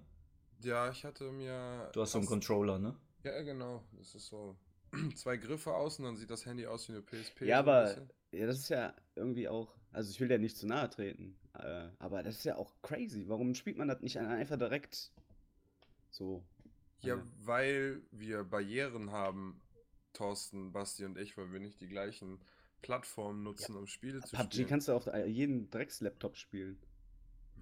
[0.61, 1.88] Ja, ich hatte mir.
[1.92, 2.97] Du hast so einen Controller, ne?
[3.25, 3.83] Ja, genau.
[3.92, 4.57] Das ist so.
[5.16, 7.42] Zwei Griffe außen, dann sieht das Handy aus wie eine PSP.
[7.47, 7.97] Ja, aber
[8.33, 11.88] ja, das ist ja irgendwie auch, also ich will ja nicht zu nahe treten, äh,
[11.99, 13.29] aber das ist ja auch crazy.
[13.29, 15.12] Warum spielt man das nicht einfach direkt
[16.11, 16.45] so?
[17.01, 17.23] Ja, Ja.
[17.42, 19.61] weil wir Barrieren haben,
[20.12, 22.40] Thorsten, Basti und ich, weil wir nicht die gleichen
[22.87, 24.68] Plattformen nutzen, um Spiele zu PUBG spielen.
[24.68, 26.79] kannst du auf jeden Drecks-Laptop spielen.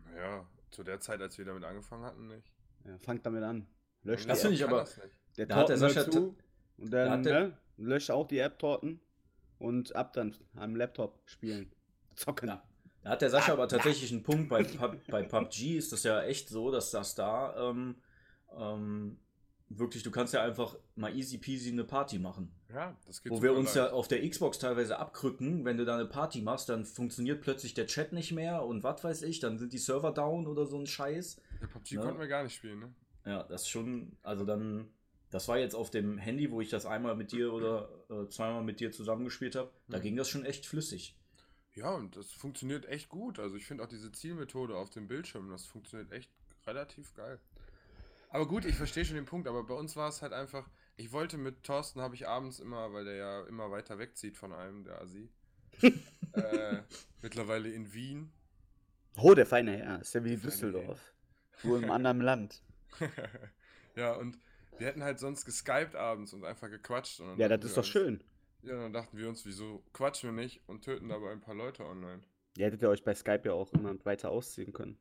[0.04, 2.52] Naja, zu der Zeit, als wir damit angefangen hatten, nicht.
[2.84, 3.66] Ja, fangt damit an.
[4.02, 4.86] Löscht Das finde ich aber-.
[5.38, 6.36] Der Da hat der Sascha dazu
[6.76, 9.00] und da dann der- ne, löscht auch die App-Torten
[9.58, 11.72] und ab dann am Laptop spielen.
[12.16, 12.48] Zocken.
[12.50, 12.62] Ja.
[13.02, 14.50] Da hat der Sascha aber tatsächlich einen Punkt.
[14.50, 14.62] Bei,
[15.10, 17.96] bei PUBG ist das ja echt so, dass das da ähm,
[18.56, 19.18] ähm,
[19.78, 22.50] wirklich, du kannst ja einfach mal easy peasy eine Party machen.
[22.72, 23.94] Ja, das geht Wo wir uns ja leicht.
[23.94, 27.86] auf der Xbox teilweise abkrücken, wenn du da eine Party machst, dann funktioniert plötzlich der
[27.86, 30.86] Chat nicht mehr und was weiß ich, dann sind die Server down oder so ein
[30.86, 31.40] Scheiß.
[31.60, 32.02] Ja, PUBG Ja.
[32.02, 32.94] konnten wir gar nicht spielen, ne?
[33.26, 34.88] Ja, das schon, also dann,
[35.30, 38.62] das war jetzt auf dem Handy, wo ich das einmal mit dir oder äh, zweimal
[38.62, 40.02] mit dir zusammengespielt habe, da Mhm.
[40.02, 41.16] ging das schon echt flüssig.
[41.74, 43.38] Ja, und das funktioniert echt gut.
[43.40, 46.30] Also ich finde auch diese Zielmethode auf dem Bildschirm, das funktioniert echt
[46.66, 47.40] relativ geil.
[48.34, 51.12] Aber gut, ich verstehe schon den Punkt, aber bei uns war es halt einfach, ich
[51.12, 54.82] wollte mit Thorsten, habe ich abends immer, weil der ja immer weiter wegzieht von einem,
[54.82, 55.30] der Asi,
[56.32, 56.82] äh,
[57.22, 58.32] mittlerweile in Wien.
[59.18, 60.00] Oh, der feine Herr.
[60.00, 61.14] Ist ja wie Düsseldorf.
[61.62, 62.60] Nur im anderen Land.
[63.94, 64.36] ja, und
[64.78, 67.20] wir hätten halt sonst geskypt abends und einfach gequatscht.
[67.20, 68.24] Und Ja, das ist doch uns- schön.
[68.62, 71.84] Ja, dann dachten wir uns, wieso quatschen wir nicht und töten dabei ein paar Leute
[71.86, 72.22] online.
[72.56, 74.98] Ihr hättet ja euch bei Skype ja auch immer weiter ausziehen können.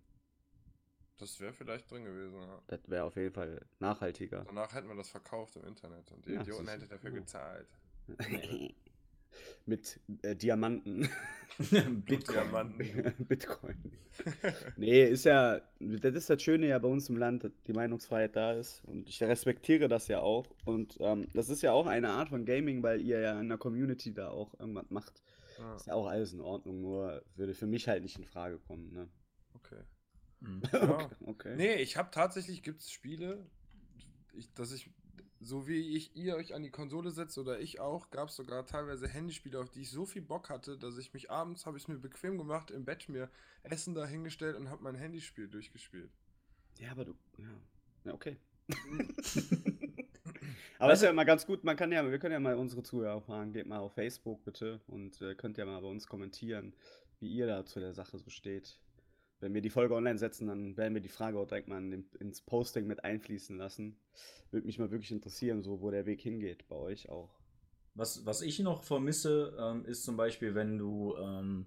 [1.17, 2.61] Das wäre vielleicht drin gewesen, ja.
[2.67, 4.43] Das wäre auf jeden Fall nachhaltiger.
[4.45, 7.19] Danach hätten wir das verkauft im Internet und die Ja, Idioten hätten dafür Ja.
[7.19, 7.67] gezahlt.
[9.65, 11.09] Mit äh, Diamanten.
[12.05, 12.35] Bitcoin.
[12.35, 13.13] Diamanten.
[13.27, 13.75] Bitcoin.
[14.77, 18.35] Nee, ist ja, das ist das Schöne ja bei uns im Land, dass die Meinungsfreiheit
[18.35, 18.83] da ist.
[18.85, 20.45] Und ich respektiere das ja auch.
[20.65, 23.57] Und ähm, das ist ja auch eine Art von Gaming, weil ihr ja in der
[23.57, 25.23] Community da auch irgendwas macht.
[25.57, 28.59] Ja, Ist ja auch alles in Ordnung, nur würde für mich halt nicht in Frage
[28.59, 28.91] kommen.
[28.91, 29.07] Ne?
[29.55, 29.81] okay.
[30.43, 30.61] Mhm.
[30.71, 31.09] Ja.
[31.25, 31.55] Okay.
[31.55, 33.45] Nee, ich habe tatsächlich, gibt es Spiele,
[34.33, 34.89] ich, dass ich,
[35.39, 38.65] so wie ich ihr euch an die Konsole setzt oder ich auch, gab es sogar
[38.65, 41.83] teilweise Handyspiele, auf die ich so viel Bock hatte, dass ich mich abends, habe ich
[41.83, 43.29] es mir bequem gemacht, im Bett mir
[43.63, 46.11] Essen dahingestellt und habe mein Handyspiel durchgespielt.
[46.79, 47.15] Ja, aber du.
[47.37, 47.49] Ja,
[48.05, 48.37] ja okay.
[50.79, 53.21] aber ist ja immer ganz gut, man kann ja, wir können ja mal unsere Zuhörer
[53.21, 56.73] fragen, geht mal auf Facebook bitte und äh, könnt ja mal bei uns kommentieren,
[57.19, 58.79] wie ihr da zu der Sache so steht.
[59.43, 62.05] Wenn wir die Folge online setzen, dann werden wir die Frage auch direkt mal in
[62.19, 63.97] ins Posting mit einfließen lassen.
[64.51, 67.29] Würde mich mal wirklich interessieren, so wo der Weg hingeht, bei euch auch.
[67.93, 71.65] Was, was ich noch vermisse, ähm, ist zum Beispiel, wenn du ähm,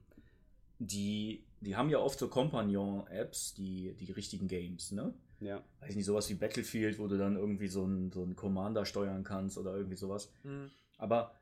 [0.78, 5.12] die, die haben ja oft so Companion-Apps, die, die richtigen Games, ne?
[5.40, 5.62] Ja.
[5.80, 9.22] Weiß nicht, sowas wie Battlefield, wo du dann irgendwie so einen so einen Commander steuern
[9.22, 10.32] kannst oder irgendwie sowas.
[10.96, 11.34] Aber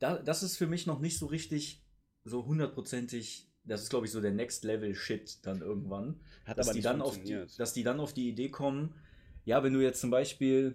[0.00, 1.84] da, das ist für mich noch nicht so richtig
[2.24, 3.47] so hundertprozentig.
[3.68, 6.20] Das ist, glaube ich, so der Next Level Shit dann irgendwann.
[6.44, 8.94] Hat dass aber die, dann auf die, dass die dann auf die Idee kommen,
[9.44, 10.74] ja, wenn du jetzt zum Beispiel,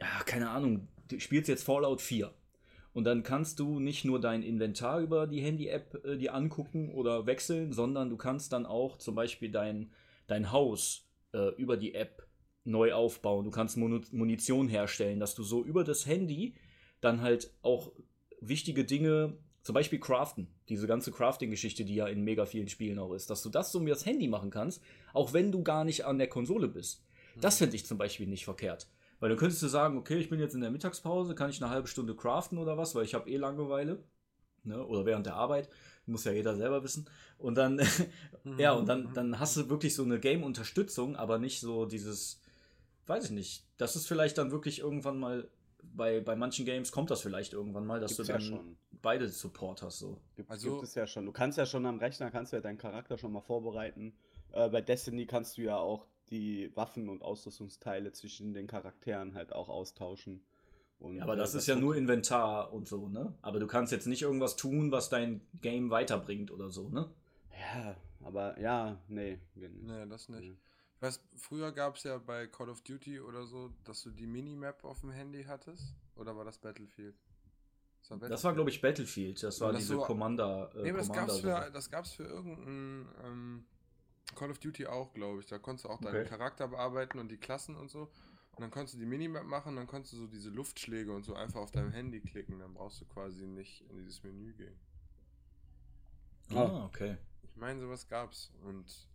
[0.00, 2.32] ja, keine Ahnung, du spielst jetzt Fallout 4
[2.92, 7.26] und dann kannst du nicht nur dein Inventar über die Handy-App äh, dir angucken oder
[7.26, 9.90] wechseln, sondern du kannst dann auch zum Beispiel dein,
[10.26, 12.26] dein Haus äh, über die App
[12.64, 13.44] neu aufbauen.
[13.44, 16.54] Du kannst Munu- Munition herstellen, dass du so über das Handy
[17.00, 17.92] dann halt auch
[18.40, 23.12] wichtige Dinge, zum Beispiel craften, diese ganze Crafting-Geschichte, die ja in mega vielen Spielen auch
[23.12, 26.04] ist, dass du das so mit das Handy machen kannst, auch wenn du gar nicht
[26.06, 27.04] an der Konsole bist.
[27.40, 28.88] Das finde ich zum Beispiel nicht verkehrt.
[29.20, 31.70] Weil dann könntest du sagen, okay, ich bin jetzt in der Mittagspause, kann ich eine
[31.70, 34.02] halbe Stunde craften oder was, weil ich habe eh Langeweile.
[34.64, 34.84] Ne?
[34.84, 35.68] Oder während der Arbeit.
[36.06, 37.08] Muss ja jeder selber wissen.
[37.36, 37.80] Und dann,
[38.58, 42.40] ja, und dann, dann hast du wirklich so eine Game-Unterstützung, aber nicht so dieses,
[43.06, 43.66] weiß ich nicht.
[43.76, 45.50] Das ist vielleicht dann wirklich irgendwann mal,
[45.94, 48.76] bei, bei manchen Games kommt das vielleicht irgendwann mal, dass Gibt's du ja dann schon.
[49.02, 49.98] beide Support hast.
[49.98, 50.18] So.
[50.36, 51.26] Gibt, Also- gibt es ja schon.
[51.26, 54.14] Du kannst ja schon am Rechner, kannst ja deinen Charakter schon mal vorbereiten.
[54.52, 59.52] Äh, bei Destiny kannst du ja auch die Waffen und Ausrüstungsteile zwischen den Charakteren halt
[59.52, 60.42] auch austauschen.
[61.00, 63.32] Und, Ja, aber äh, das ist ja nur Inventar und so, ne?
[63.40, 67.08] Aber du kannst jetzt nicht irgendwas tun, was dein Game weiterbringt oder so, ne?
[67.74, 69.38] Ja, aber ja, nee.
[69.54, 70.40] Nee, das nicht.
[70.42, 70.56] nee.
[70.98, 74.26] Ich weiß, früher gab es ja bei Call of Duty oder so, dass du die
[74.26, 75.94] Minimap auf dem Handy hattest.
[76.16, 77.14] Oder war das Battlefield?
[78.00, 79.40] Das war, Das war, glaube ich, Battlefield.
[79.42, 80.72] Das war das diese so- Commander.
[80.74, 81.66] Äh, Nee, aber das gab's, Commander-Sache.
[81.66, 83.64] für, das gab's für irgendein ähm,
[84.34, 85.46] Call of Duty auch, glaube ich.
[85.46, 86.28] Da konntest du auch deinen Okay.
[86.28, 88.10] Charakter bearbeiten und die Klassen und so.
[88.56, 91.34] Und dann konntest du die Minimap machen, dann konntest du so diese Luftschläge und so
[91.34, 92.58] einfach auf deinem Handy klicken.
[92.58, 94.76] Dann brauchst du quasi nicht in dieses Menü gehen.
[96.50, 97.18] Ah, okay.
[97.44, 98.50] Ich meine, sowas gab's.
[98.64, 99.06] Und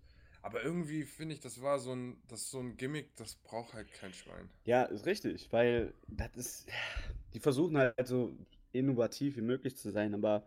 [0.43, 3.73] aber irgendwie finde ich, das war so ein, das ist so ein Gimmick, das braucht
[3.73, 4.51] halt kein Schwein.
[4.65, 6.67] Ja, ist richtig, weil das ist.
[7.33, 8.33] Die versuchen halt so
[8.71, 10.43] innovativ wie möglich zu sein, aber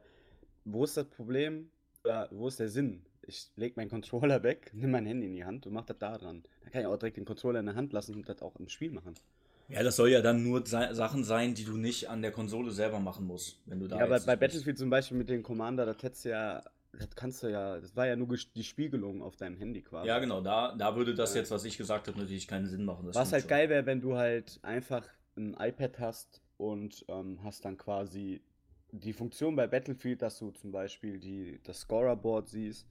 [0.64, 1.70] wo ist das Problem?
[2.04, 3.04] Oder wo ist der Sinn?
[3.22, 6.18] Ich lege meinen Controller weg, nehme mein Handy in die Hand und mache das da
[6.18, 6.44] dran.
[6.62, 8.68] Dann kann ich auch direkt den Controller in der Hand lassen und das auch im
[8.68, 9.16] Spiel machen.
[9.68, 12.98] Ja, das soll ja dann nur Sachen sein, die du nicht an der Konsole selber
[13.00, 14.68] machen musst, wenn du da Ja, aber bei nicht bist.
[14.68, 16.62] Battlefield zum Beispiel mit dem Commander, das hättest du ja,
[16.98, 20.08] das kannst du ja, das war ja nur die Spiegelung auf deinem Handy quasi.
[20.08, 23.06] Ja, genau, da, da würde das jetzt, was ich gesagt habe, natürlich keinen Sinn machen.
[23.06, 23.50] Das Was halt schon.
[23.50, 25.06] geil wäre, wenn du halt einfach
[25.36, 28.40] ein iPad hast und ähm, hast dann quasi
[28.92, 32.86] die Funktion bei Battlefield, dass du zum Beispiel die, das Scorerboard siehst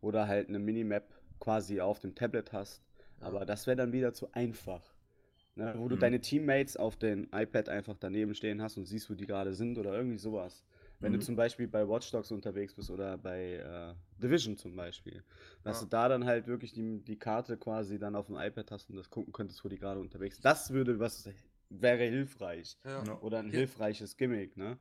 [0.00, 1.08] oder halt eine Minimap
[1.40, 2.82] quasi auf dem Tablet hast.
[3.20, 4.82] Aber das wäre dann wieder zu einfach.
[5.56, 5.74] Ne?
[5.76, 6.00] Wo du Mhm.
[6.00, 9.76] deine Teammates auf dem iPad einfach daneben stehen hast und siehst, wo die gerade sind
[9.78, 10.64] oder irgendwie sowas.
[11.00, 11.14] Wenn Mhm.
[11.14, 15.24] du zum Beispiel bei Watch Dogs unterwegs bist oder bei äh, Division zum Beispiel,
[15.62, 15.80] dass Ja.
[15.80, 18.96] du da dann halt wirklich die, die Karte quasi dann auf dem iPad hast und
[18.96, 20.44] das gucken könntest, wo die gerade unterwegs sind.
[20.44, 21.28] Das würde was
[21.70, 22.76] wäre hilfreich.
[22.84, 23.20] Ja.
[23.22, 23.52] Oder ein Ja.
[23.52, 24.78] hilfreiches Gimmick, ne?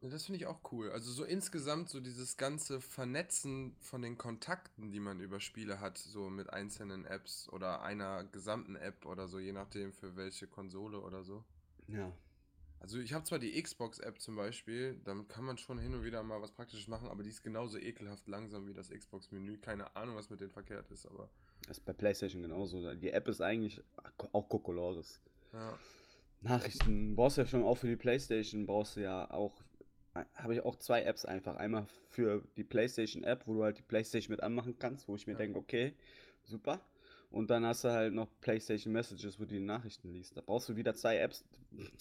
[0.00, 0.90] Ja, Das finde ich auch cool.
[0.90, 5.98] Also so insgesamt so dieses ganze Vernetzen von den Kontakten, die man über Spiele hat,
[5.98, 11.00] so mit einzelnen Apps oder einer gesamten App oder so, je nachdem für welche Konsole
[11.00, 11.44] oder so.
[11.88, 12.12] Ja.
[12.86, 16.22] Also ich habe zwar die Xbox-App zum Beispiel, damit kann man schon hin und wieder
[16.22, 19.58] mal was Praktisches machen, aber die ist genauso ekelhaft langsam wie das Xbox-Menü.
[19.58, 21.28] Keine Ahnung, was mit denen verkehrt ist, aber
[21.66, 22.94] Das ist bei PlayStation genauso.
[22.94, 23.82] Die App ist eigentlich
[24.30, 25.20] auch Kokolores.
[25.52, 25.76] ja.
[26.42, 29.60] Nachrichten brauchst du ja schon auch für die PlayStation, brauchst du ja auch,
[30.34, 31.56] habe ich auch zwei Apps einfach.
[31.56, 35.26] Einmal für die PlayStation App, wo du halt die PlayStation mit anmachen kannst, wo ich
[35.26, 35.38] mir Ja.
[35.38, 35.92] denke, okay,
[36.44, 36.80] super.
[37.30, 40.36] Und dann hast du halt noch PlayStation Messages, wo du die Nachrichten liest.
[40.36, 41.44] Da brauchst du wieder zwei Apps.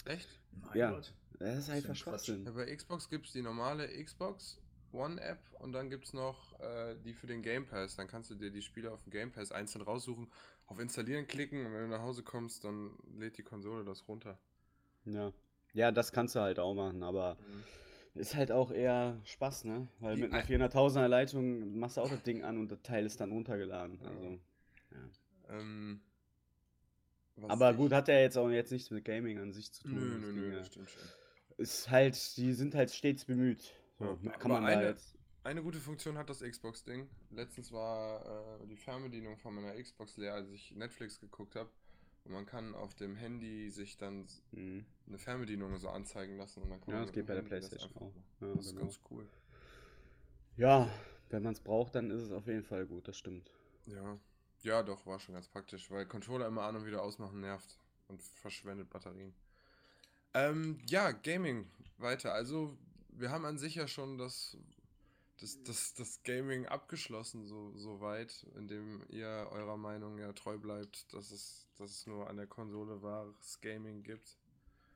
[0.05, 0.39] Echt?
[0.51, 0.91] Mein Ja.
[0.91, 1.13] Gott.
[1.39, 1.95] Das ist einfach.
[1.95, 2.45] Schwachsinn.
[2.45, 4.57] Ja, bei Xbox gibt es die normale Xbox
[4.93, 7.97] One App und dann gibt es noch äh, die für den Game Pass.
[7.97, 10.31] Dann kannst du dir die Spiele auf dem Game Pass einzeln raussuchen,
[10.67, 14.39] auf Installieren klicken und wenn du nach Hause kommst, dann lädt die Konsole das runter.
[15.03, 15.33] Ja.
[15.73, 17.35] Ja, das kannst du halt auch machen, aber
[18.13, 19.89] ist halt auch eher Spaß, ne?
[19.99, 22.81] Weil Die mit einer ein- 400.000er Leitung machst du auch das Ding an und das
[22.81, 23.99] Teil ist dann runtergeladen.
[25.47, 25.59] Ja.
[25.59, 26.01] Ähm,
[27.47, 29.93] Aber gut, hat ja jetzt auch jetzt nichts mit Gaming an sich zu tun.
[29.95, 30.59] Nö, nö, nö, ja.
[30.59, 31.01] das stimmt schon.
[31.57, 33.73] Ist halt, die sind halt stets bemüht.
[33.99, 35.17] So, Ja, aber kann man eine- jetzt.
[35.43, 37.07] Eine gute Funktion hat das Xbox-Ding.
[37.29, 41.69] Letztens war äh, die Fernbedienung von meiner Xbox leer, als ich Netflix geguckt habe.
[42.23, 44.85] Und man kann auf dem Handy sich dann Mhm.
[45.07, 46.63] eine Fernbedienung so anzeigen lassen.
[46.63, 48.11] Und dann kann Ja, man das geht bei der Handy PlayStation auch.
[48.41, 48.81] Ja, das ist genau.
[48.85, 49.27] ganz cool.
[50.57, 50.89] Ja,
[51.29, 53.51] wenn man es braucht, dann ist es auf jeden Fall gut, das stimmt.
[53.85, 54.17] Ja.
[54.65, 58.19] Ja, doch, war schon ganz praktisch, weil Controller immer an und wieder ausmachen nervt und
[58.23, 59.31] verschwendet Batterien.
[60.33, 61.67] Ähm, ja, Gaming
[61.99, 62.33] weiter.
[62.33, 62.75] Also,
[63.09, 64.57] wir haben an sich ja schon das,
[65.39, 71.13] das, das, das Gaming abgeschlossen, so, so weit, indem ihr eurer Meinung ja treu bleibt,
[71.13, 74.35] dass es, dass es nur an der Konsole wahres Gaming gibt.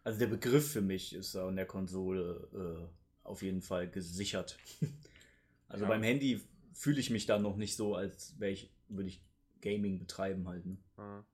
[0.04, 4.58] Also der Begriff für mich ist an der Konsole äh, auf jeden Fall gesichert.
[5.70, 5.90] also Ja.
[5.90, 6.42] beim Handy
[6.74, 9.22] fühle ich mich da noch nicht so, als wäre ich, würde ich
[9.62, 10.66] Gaming betreiben halt.
[10.66, 10.78] Ne?
[10.98, 11.26] Ja.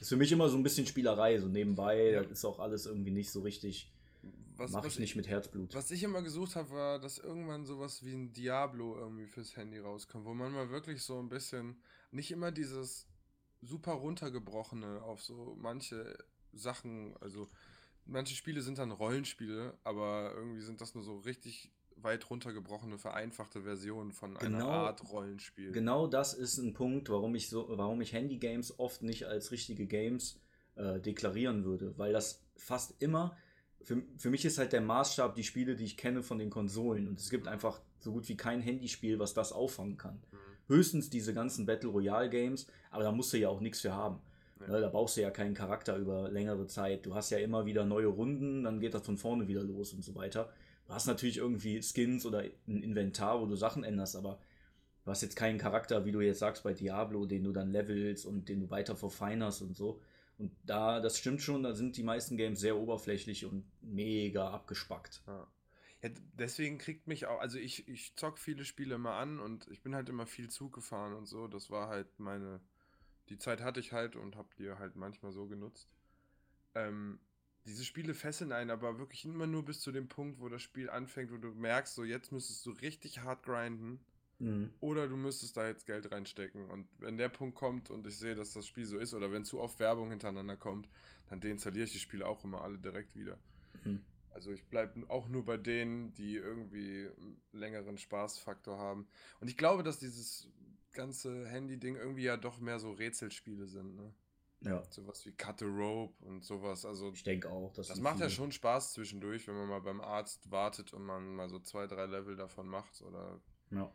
[0.00, 2.10] Ist für mich immer so ein bisschen Spielerei, so nebenbei.
[2.10, 2.22] Ja.
[2.22, 3.92] Das ist auch alles irgendwie nicht so richtig.
[4.56, 5.74] Mache ich nicht mit Herzblut.
[5.74, 9.78] Was ich immer gesucht habe, war, dass irgendwann sowas wie ein Diablo irgendwie fürs Handy
[9.78, 11.80] rauskommt, wo man mal wirklich so ein bisschen,
[12.12, 13.08] nicht immer dieses
[13.60, 16.16] super runtergebrochene auf so manche
[16.52, 17.48] Sachen, also
[18.04, 21.70] manche Spiele sind dann Rollenspiele, aber irgendwie sind das nur so richtig
[22.04, 24.70] weit runtergebrochene, vereinfachte Versionen von einer Genau.
[24.70, 25.72] Art Rollenspiel.
[25.72, 29.86] Genau das ist ein Punkt, warum ich so, warum ich Handy-Games oft nicht als richtige
[29.86, 30.40] Games
[30.76, 33.36] äh, deklarieren würde, weil das fast immer
[33.84, 37.08] für, für mich ist halt der Maßstab die Spiele, die ich kenne von den Konsolen
[37.08, 40.22] und es gibt einfach so gut wie kein Handyspiel, was das auffangen kann.
[40.30, 40.74] Mhm.
[40.74, 44.20] Höchstens diese ganzen Battle Royale Games, aber da musst du ja auch nichts für haben.
[44.60, 44.68] Ja.
[44.68, 47.04] Ne, da brauchst du ja keinen Charakter über längere Zeit.
[47.04, 50.04] Du hast ja immer wieder neue Runden, dann geht das von vorne wieder los und
[50.04, 50.52] so weiter.
[50.92, 54.38] Du hast natürlich irgendwie Skins oder ein Inventar, wo du Sachen änderst, aber
[55.06, 58.26] du hast jetzt keinen Charakter, wie du jetzt sagst bei Diablo, den du dann levelst
[58.26, 60.02] und den du weiter verfeinerst und so.
[60.36, 65.22] Und da, das stimmt schon, da sind die meisten Games sehr oberflächlich und mega abgespackt.
[65.26, 65.46] Ja.
[66.02, 69.80] Ja, deswegen kriegt mich auch, also ich, ich zock viele Spiele immer an und ich
[69.80, 71.48] bin halt immer viel Zug gefahren und so.
[71.48, 72.60] Das war halt meine,
[73.30, 75.88] die Zeit hatte ich halt und hab die halt manchmal so genutzt.
[76.74, 77.18] Ähm,
[77.64, 80.90] diese Spiele fesseln einen aber wirklich immer nur bis zu dem Punkt, wo das Spiel
[80.90, 84.00] anfängt, wo du merkst, so jetzt müsstest du richtig hart grinden
[84.42, 84.70] Mhm.
[84.80, 86.68] oder du müsstest da jetzt Geld reinstecken.
[86.68, 89.44] Und wenn der Punkt kommt und ich sehe, dass das Spiel so ist oder wenn
[89.44, 90.88] zu oft Werbung hintereinander kommt,
[91.28, 93.38] dann deinstalliere ich die Spiele auch immer alle direkt wieder.
[93.84, 94.04] Mhm.
[94.30, 99.06] Also ich bleibe auch nur bei denen, die irgendwie einen längeren Spaßfaktor haben.
[99.40, 100.48] Und ich glaube, dass dieses
[100.92, 104.12] ganze Handy-Ding irgendwie ja doch mehr so Rätselspiele sind, ne?
[104.64, 106.84] Ja, Sowas wie Cut the Rope und sowas.
[106.84, 107.72] Also ich denke auch.
[107.72, 110.92] dass das sind macht ja viele- schon Spaß zwischendurch, wenn man mal beim Arzt wartet
[110.92, 113.02] und man mal so zwei, drei Level davon macht.
[113.02, 113.92] Oder Ja,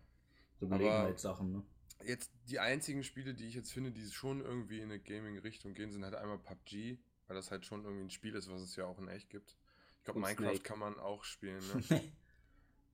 [0.59, 1.63] so Gelegenheitssachen, ne?
[2.03, 5.91] jetzt die einzigen Spiele, die ich jetzt finde, die schon irgendwie in eine Gaming-Richtung gehen,
[5.91, 8.85] sind halt einmal PUBG, weil das halt schon irgendwie ein Spiel ist, was es ja
[8.85, 9.57] auch in echt gibt.
[9.99, 10.59] Ich glaube, Minecraft Snake.
[10.63, 12.01] kann man auch spielen, ne?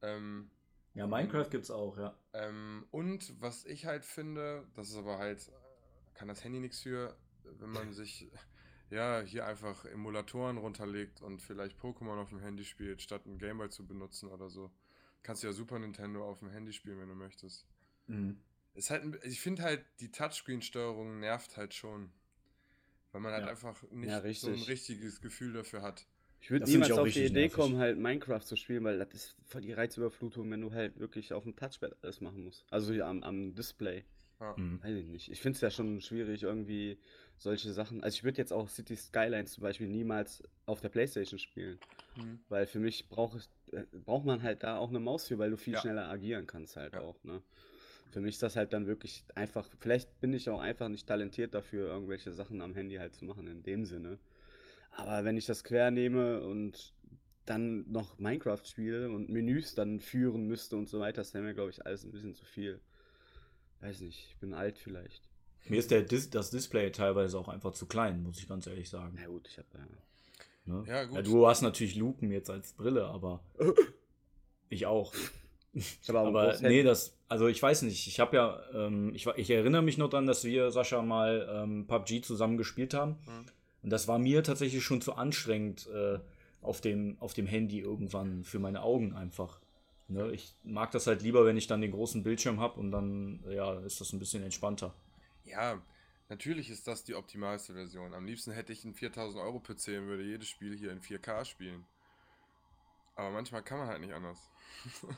[0.02, 0.50] ähm,
[0.94, 2.16] ja, Minecraft gibt's auch, ja.
[2.34, 5.52] Ähm, und was ich halt finde, das ist aber halt,
[6.14, 7.16] kann das Handy nichts für,
[7.60, 8.28] wenn man sich
[8.90, 13.70] ja hier einfach Emulatoren runterlegt und vielleicht Pokémon auf dem Handy spielt, statt einen Gameboy
[13.70, 14.72] zu benutzen oder so.
[15.24, 17.66] Kannst du ja Super Nintendo auf dem Handy spielen, wenn du möchtest.
[18.08, 18.38] Mhm.
[18.76, 22.12] Ist halt, ein- ich finde halt, die Touchscreen-Steuerung nervt halt schon.
[23.12, 23.52] Weil man halt Ja.
[23.52, 24.68] einfach nicht Ja, so ein richtig.
[24.68, 26.06] richtiges Gefühl dafür hat.
[26.42, 27.54] Ich würde ich niemals auch auf die Idee nervig.
[27.54, 31.32] kommen, halt Minecraft zu spielen, weil das ist voll die Reizüberflutung, wenn du halt wirklich
[31.32, 32.66] auf dem Touchpad alles machen musst.
[32.70, 34.04] Also hier am, am Display.
[34.44, 34.56] Ja.
[34.58, 34.84] Mhm.
[34.84, 35.32] Weiß ich nicht.
[35.32, 36.98] Ich finde es ja schon schwierig, irgendwie
[37.38, 38.04] solche Sachen.
[38.04, 41.80] Also ich würde jetzt auch City Skylines zum Beispiel niemals auf der Playstation spielen.
[42.16, 42.40] Hm.
[42.50, 45.50] Weil für mich brauch ich, äh, braucht man halt da auch eine Maus für, weil
[45.50, 45.80] du viel Ja.
[45.80, 47.02] schneller agieren kannst halt Ja.
[47.02, 47.42] auch, ne?
[48.12, 51.56] Für mich ist das halt dann wirklich einfach, vielleicht bin ich auch einfach nicht talentiert
[51.56, 54.20] dafür, irgendwelche Sachen am Handy halt zu machen, in dem Sinne.
[54.92, 56.94] Aber wenn ich das quer nehme und
[57.46, 61.56] dann noch Minecraft spiele und Menüs dann führen müsste und so weiter, das wäre mir,
[61.56, 62.80] glaube ich, alles ein bisschen zu viel.
[63.84, 65.22] Weiß nicht, ich bin alt vielleicht.
[65.68, 68.90] Mir ist der Dis das Display teilweise auch einfach zu klein, muss ich ganz ehrlich
[68.90, 69.18] sagen.
[69.20, 69.86] Na gut, ich habe ja.
[70.66, 70.84] Ne?
[70.88, 71.28] Ja, gut.
[71.28, 73.44] du hast natürlich Lupen jetzt als Brille, aber
[74.70, 75.14] ich auch.
[75.74, 79.14] Ich habe aber, Aber großes nee, das, also ich weiß nicht, ich habe ja, ähm,
[79.16, 83.18] ich, ich erinnere mich noch dran, dass wir, Sascha, mal ähm, PUBG zusammen gespielt haben.
[83.26, 83.46] Mhm.
[83.82, 86.20] Und das war mir tatsächlich schon zu anstrengend äh,
[86.62, 89.60] auf, dem, auf dem Handy irgendwann für meine Augen einfach.
[90.08, 90.32] Ne?
[90.32, 93.80] Ich mag das halt lieber, wenn ich dann den großen Bildschirm habe und dann, ja,
[93.80, 94.94] ist das ein bisschen entspannter.
[95.46, 95.82] Ja,
[96.30, 98.14] natürlich ist das die optimalste Version.
[98.14, 101.46] Am liebsten hätte ich einen 4000 Euro PC und würde jedes Spiel hier in 4K
[101.46, 101.86] spielen.
[103.16, 104.50] Aber manchmal kann man halt nicht anders.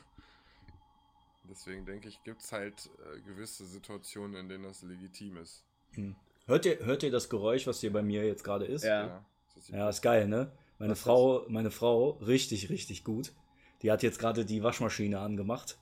[1.48, 5.64] Deswegen denke ich, gibt es halt äh, gewisse Situationen, in denen das legitim ist.
[5.92, 6.16] Hm.
[6.46, 8.84] Hört, ihr, hört ihr das Geräusch, was hier bei mir jetzt gerade ist?
[8.84, 9.24] Ja.
[9.54, 10.52] das ist Ja, ist geil, ne?
[10.78, 13.32] Meine Was ist Frau, meine Frau, richtig, richtig gut.
[13.82, 15.78] Die hat jetzt gerade die Waschmaschine angemacht.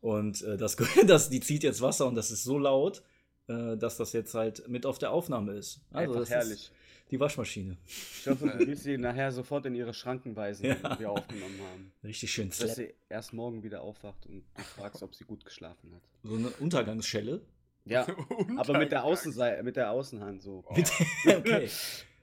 [0.00, 3.02] Und äh, das, das, die zieht jetzt Wasser und das ist so laut,
[3.48, 5.80] äh, dass das jetzt halt mit auf der Aufnahme ist.
[5.90, 6.52] Also Einfach das herrlich.
[6.52, 6.72] ist
[7.10, 7.76] die Waschmaschine.
[7.86, 10.74] Ich hoffe, du willst sie nachher sofort in ihre Schranken weisen, Ja.
[10.74, 11.92] die wir aufgenommen haben.
[12.04, 12.70] Richtig schön Dass slap.
[12.76, 16.02] sie erst morgen wieder aufwacht und du fragst, ob sie gut geschlafen hat.
[16.22, 17.40] So eine Untergangsschelle.
[17.84, 18.06] Ja,
[18.56, 19.04] aber mit der.
[19.04, 20.62] Außenseite, mit der Außenhand so.
[20.68, 20.76] Oh,
[21.26, 21.68] okay.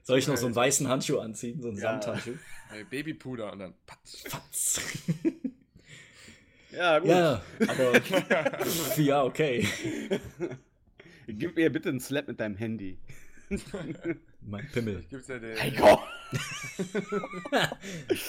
[0.08, 1.60] Soll ich noch so einen weißen Handschuh anziehen?
[1.60, 2.00] So einen Ja.
[2.00, 2.32] Samthandschuh?
[2.74, 4.26] ey, Babypuder und dann patsch.
[4.26, 4.80] Fatz.
[6.72, 7.08] Ja, gut.
[7.10, 8.96] ja, aber.
[9.02, 9.68] ja, okay.
[11.26, 12.98] Gib mir bitte einen Slap mit deinem Handy.
[14.40, 15.04] Mein Pimmel.
[15.10, 15.76] Gibt's ja den.
[15.76, 16.00] Gott!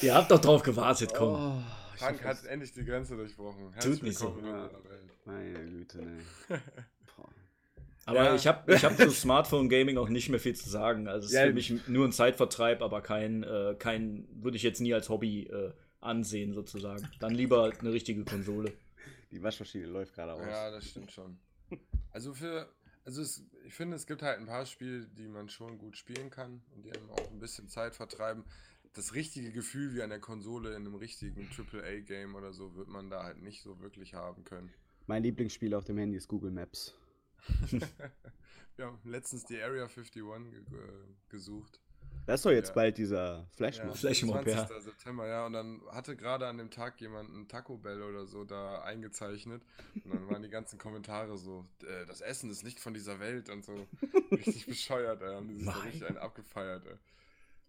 [0.01, 1.33] Ihr habt doch drauf gewartet, komm.
[1.33, 1.63] Oh,
[1.95, 3.73] ich Frank hat endlich die Grenze durchbrochen.
[3.79, 4.37] Tut nicht so.
[4.43, 4.63] Ja.
[4.63, 5.13] Welt.
[5.23, 6.19] Meine Güte, ne.
[8.09, 8.35] Aber Ja.
[8.35, 11.07] ich habe ich hab zu Smartphone Gaming auch nicht mehr viel zu sagen.
[11.07, 14.63] Also es ist Ja, für mich nur ein Zeitvertreib, aber kein, äh, kein würde ich
[14.63, 17.07] jetzt nie als Hobby äh, ansehen sozusagen.
[17.19, 18.73] Dann lieber eine richtige Konsole.
[19.31, 20.41] Die Waschmaschine läuft gerade aus.
[20.45, 21.37] Ja, das stimmt schon.
[22.11, 22.67] Also für,
[23.05, 26.29] also es, ich finde, es gibt halt ein paar Spiele, die man schon gut spielen
[26.31, 28.43] kann und die einem auch ein bisschen Zeit vertreiben.
[28.93, 33.11] Das richtige Gefühl wie an der Konsole in einem richtigen AAA-Game oder so wird man
[33.11, 34.71] da halt nicht so wirklich haben können.
[35.05, 36.95] Mein Lieblingsspiel auf dem Handy ist Google Maps.
[38.75, 40.23] Wir haben letztens die Area 51 ge
[40.69, 40.79] ge
[41.29, 41.79] gesucht.
[42.25, 42.75] Das ist doch jetzt Ja.
[42.75, 43.89] bald dieser Flashmob.
[43.89, 44.53] Ja, Flashmob, 20.
[44.55, 44.81] ja.
[44.81, 45.45] September, ja.
[45.45, 49.63] Und dann hatte gerade an dem Tag jemand ein Taco Bell oder so da eingezeichnet.
[50.03, 53.49] Und dann waren die ganzen Kommentare so, äh, das Essen ist nicht von dieser Welt
[53.49, 53.87] und so.
[54.31, 55.33] Richtig bescheuert, ey.
[55.33, 56.95] Haben die sich Mein richtig einen abgefeiert, ey.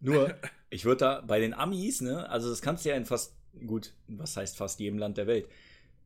[0.00, 0.34] Nur,
[0.70, 3.34] ich würde da bei den Amis, ne, also das kannst du ja in fast,
[3.66, 5.48] gut, was heißt fast jedem Land der Welt.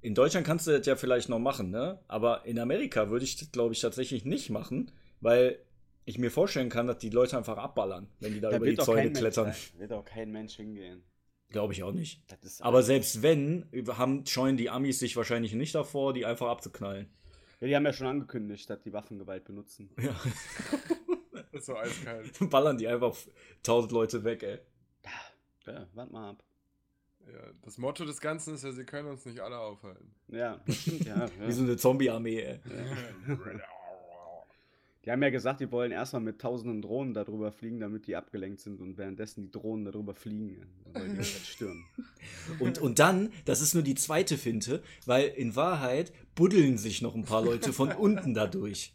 [0.05, 1.99] In Deutschland kannst du das ja vielleicht noch machen, ne?
[2.09, 5.59] Aber in Amerika würde ich das, glaube ich, tatsächlich nicht machen, weil
[6.05, 8.77] ich mir vorstellen kann, dass die Leute einfach abballern, wenn die da, Da über die
[8.77, 9.55] Zäune Mensch, klettern.
[9.73, 11.03] da wird auch kein Mensch hingehen.
[11.49, 12.21] Glaube ich auch nicht.
[12.31, 13.65] Das ist Aber selbst wenn,
[13.97, 17.09] haben, scheuen die Amis sich wahrscheinlich nicht davor, die einfach abzuknallen.
[17.61, 19.91] ja, die haben ja schon angekündigt, dass die Waffengewalt benutzen.
[19.99, 20.15] Ja.
[21.33, 22.51] Das ist so eiskalt.
[22.51, 23.17] Ballern die einfach
[23.63, 24.59] tausend Leute weg, ey.
[25.67, 26.45] Ja, warte mal ab.
[27.33, 30.11] Ja, das Motto des Ganzen ist ja, sie können uns nicht alle aufhalten.
[30.29, 31.27] Ja, stimmt, ja.
[31.47, 31.69] Wie so ja.
[31.69, 32.61] eine Zombie-Armee, ey.
[35.05, 38.61] Die haben ja gesagt, die wollen erstmal mit tausenden Drohnen darüber fliegen, damit die abgelenkt
[38.61, 40.67] sind und währenddessen die Drohnen darüber fliegen.
[40.85, 41.85] Dann wollen die uns halt stürmen.
[42.59, 47.15] Und, und dann, das ist nur die zweite Finte, weil in Wahrheit buddeln sich noch
[47.15, 48.95] ein paar Leute von unten dadurch.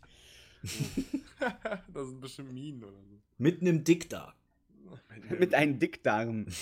[1.94, 3.22] das sind bestimmt Minen oder so.
[3.38, 4.34] Mit einem Dick da.
[5.40, 6.46] mit einem Dickdarm.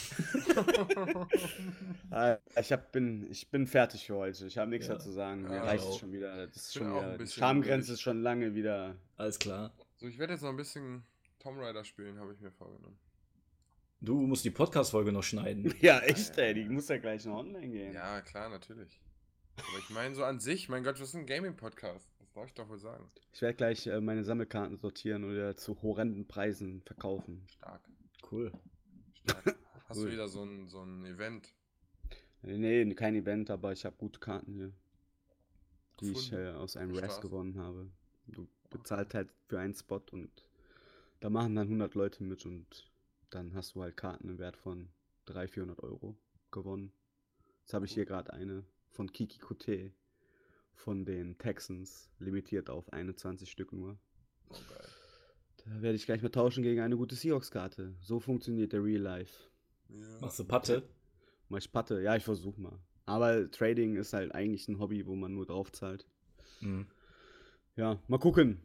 [2.09, 4.47] Ah, ich, hab, bin, ich bin fertig für heute.
[4.47, 4.93] Ich habe nichts Ja.
[4.93, 5.43] mehr zu sagen.
[5.43, 6.47] Mir Ja, reicht ich es schon wieder.
[6.47, 8.95] Das ist schon wieder die Schamgrenze ist schon lange wieder.
[9.17, 9.73] Alles klar.
[9.97, 11.03] So, ich werde jetzt noch ein bisschen
[11.39, 12.97] Tomb Raider spielen, habe ich mir vorgenommen.
[13.99, 15.73] Du musst die Podcast-Folge noch schneiden.
[15.81, 16.53] Ja, echt, ey.
[16.53, 17.93] Die muss ja gleich noch online gehen.
[17.93, 19.01] Ja, klar, natürlich.
[19.57, 22.07] Aber ich meine so an sich, mein Gott, was ist ein Gaming-Podcast?
[22.19, 23.09] Das darf ich doch wohl sagen.
[23.33, 27.43] Ich werde gleich äh, meine Sammelkarten sortieren oder zu horrenden Preisen verkaufen.
[27.49, 27.81] Stark.
[28.29, 28.51] Cool.
[29.13, 29.55] Stark.
[29.87, 30.05] Hast Cool.
[30.07, 31.53] du wieder so ein, so ein Event
[32.41, 34.71] Nee, kein Event, aber ich habe gute Karten hier,
[35.99, 37.21] die ich äh, aus einem Straße?
[37.21, 37.89] gewonnen habe.
[38.27, 40.29] Du bezahlst halt für einen Spot und
[41.19, 42.89] da machen dann 100 Leute mit und
[43.31, 44.89] dann hast du halt Karten im Wert von
[45.25, 46.15] 300, 400 Euro
[46.51, 46.91] gewonnen.
[47.61, 49.91] Jetzt habe ich hier gerade eine von Kiki Kote
[50.73, 53.97] von den Texans, limitiert auf 21 Stück nur.
[54.49, 54.86] Oh, geil.
[55.69, 57.93] Da werde ich gleich mal tauschen gegen eine gute Seahawks-Karte.
[58.01, 59.49] So funktioniert der Real Life.
[59.89, 60.19] Ja.
[60.21, 60.83] Machst du Patte?
[61.49, 62.77] Mal ich patte, ja, ich versuche mal.
[63.05, 66.05] Aber Trading ist halt eigentlich ein Hobby, wo man nur drauf zahlt.
[66.59, 66.87] Mhm.
[67.77, 68.59] Ja, mal gucken.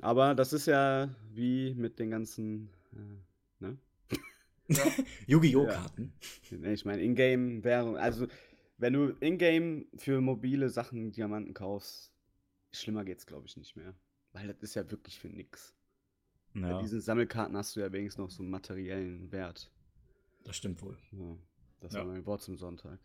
[0.00, 3.78] Aber das ist ja wie mit den ganzen, äh, ne?
[5.26, 5.66] Yu-Gi-Oh!
[5.66, 5.72] Ja.
[5.74, 6.12] Karten.
[6.50, 8.26] Nee, Ich meine, Ingame-Währung, also
[8.78, 12.12] wenn du Ingame für mobile Sachen Diamanten kaufst,
[12.72, 13.94] schlimmer geht's, glaube ich, nicht mehr.
[14.32, 15.74] Weil das ist ja wirklich für nix.
[16.54, 19.70] Bei Ja, diesen Sammelkarten hast du ja wenigstens noch so einen materiellen Wert.
[20.44, 20.98] das stimmt wohl.
[21.12, 21.36] Ja,
[21.80, 22.00] das Ja.
[22.00, 22.98] war mein Wort zum Sonntag.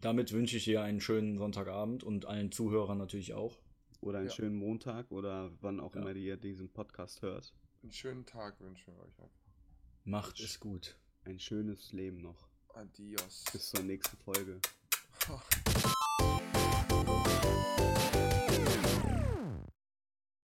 [0.00, 3.58] damit wünsche ich dir einen schönen Sonntagabend und allen Zuhörern natürlich auch.
[4.00, 4.32] Oder einen Ja.
[4.34, 6.00] schönen Montag oder wann auch Ja.
[6.02, 7.52] immer ihr diesen Podcast hört.
[7.82, 9.30] Einen schönen Tag wünschen wir euch einfach.
[10.04, 10.96] Macht es gut.
[11.24, 12.48] Ein schönes Leben noch.
[12.74, 13.44] Adios.
[13.52, 14.60] Bis zur nächsten Folge.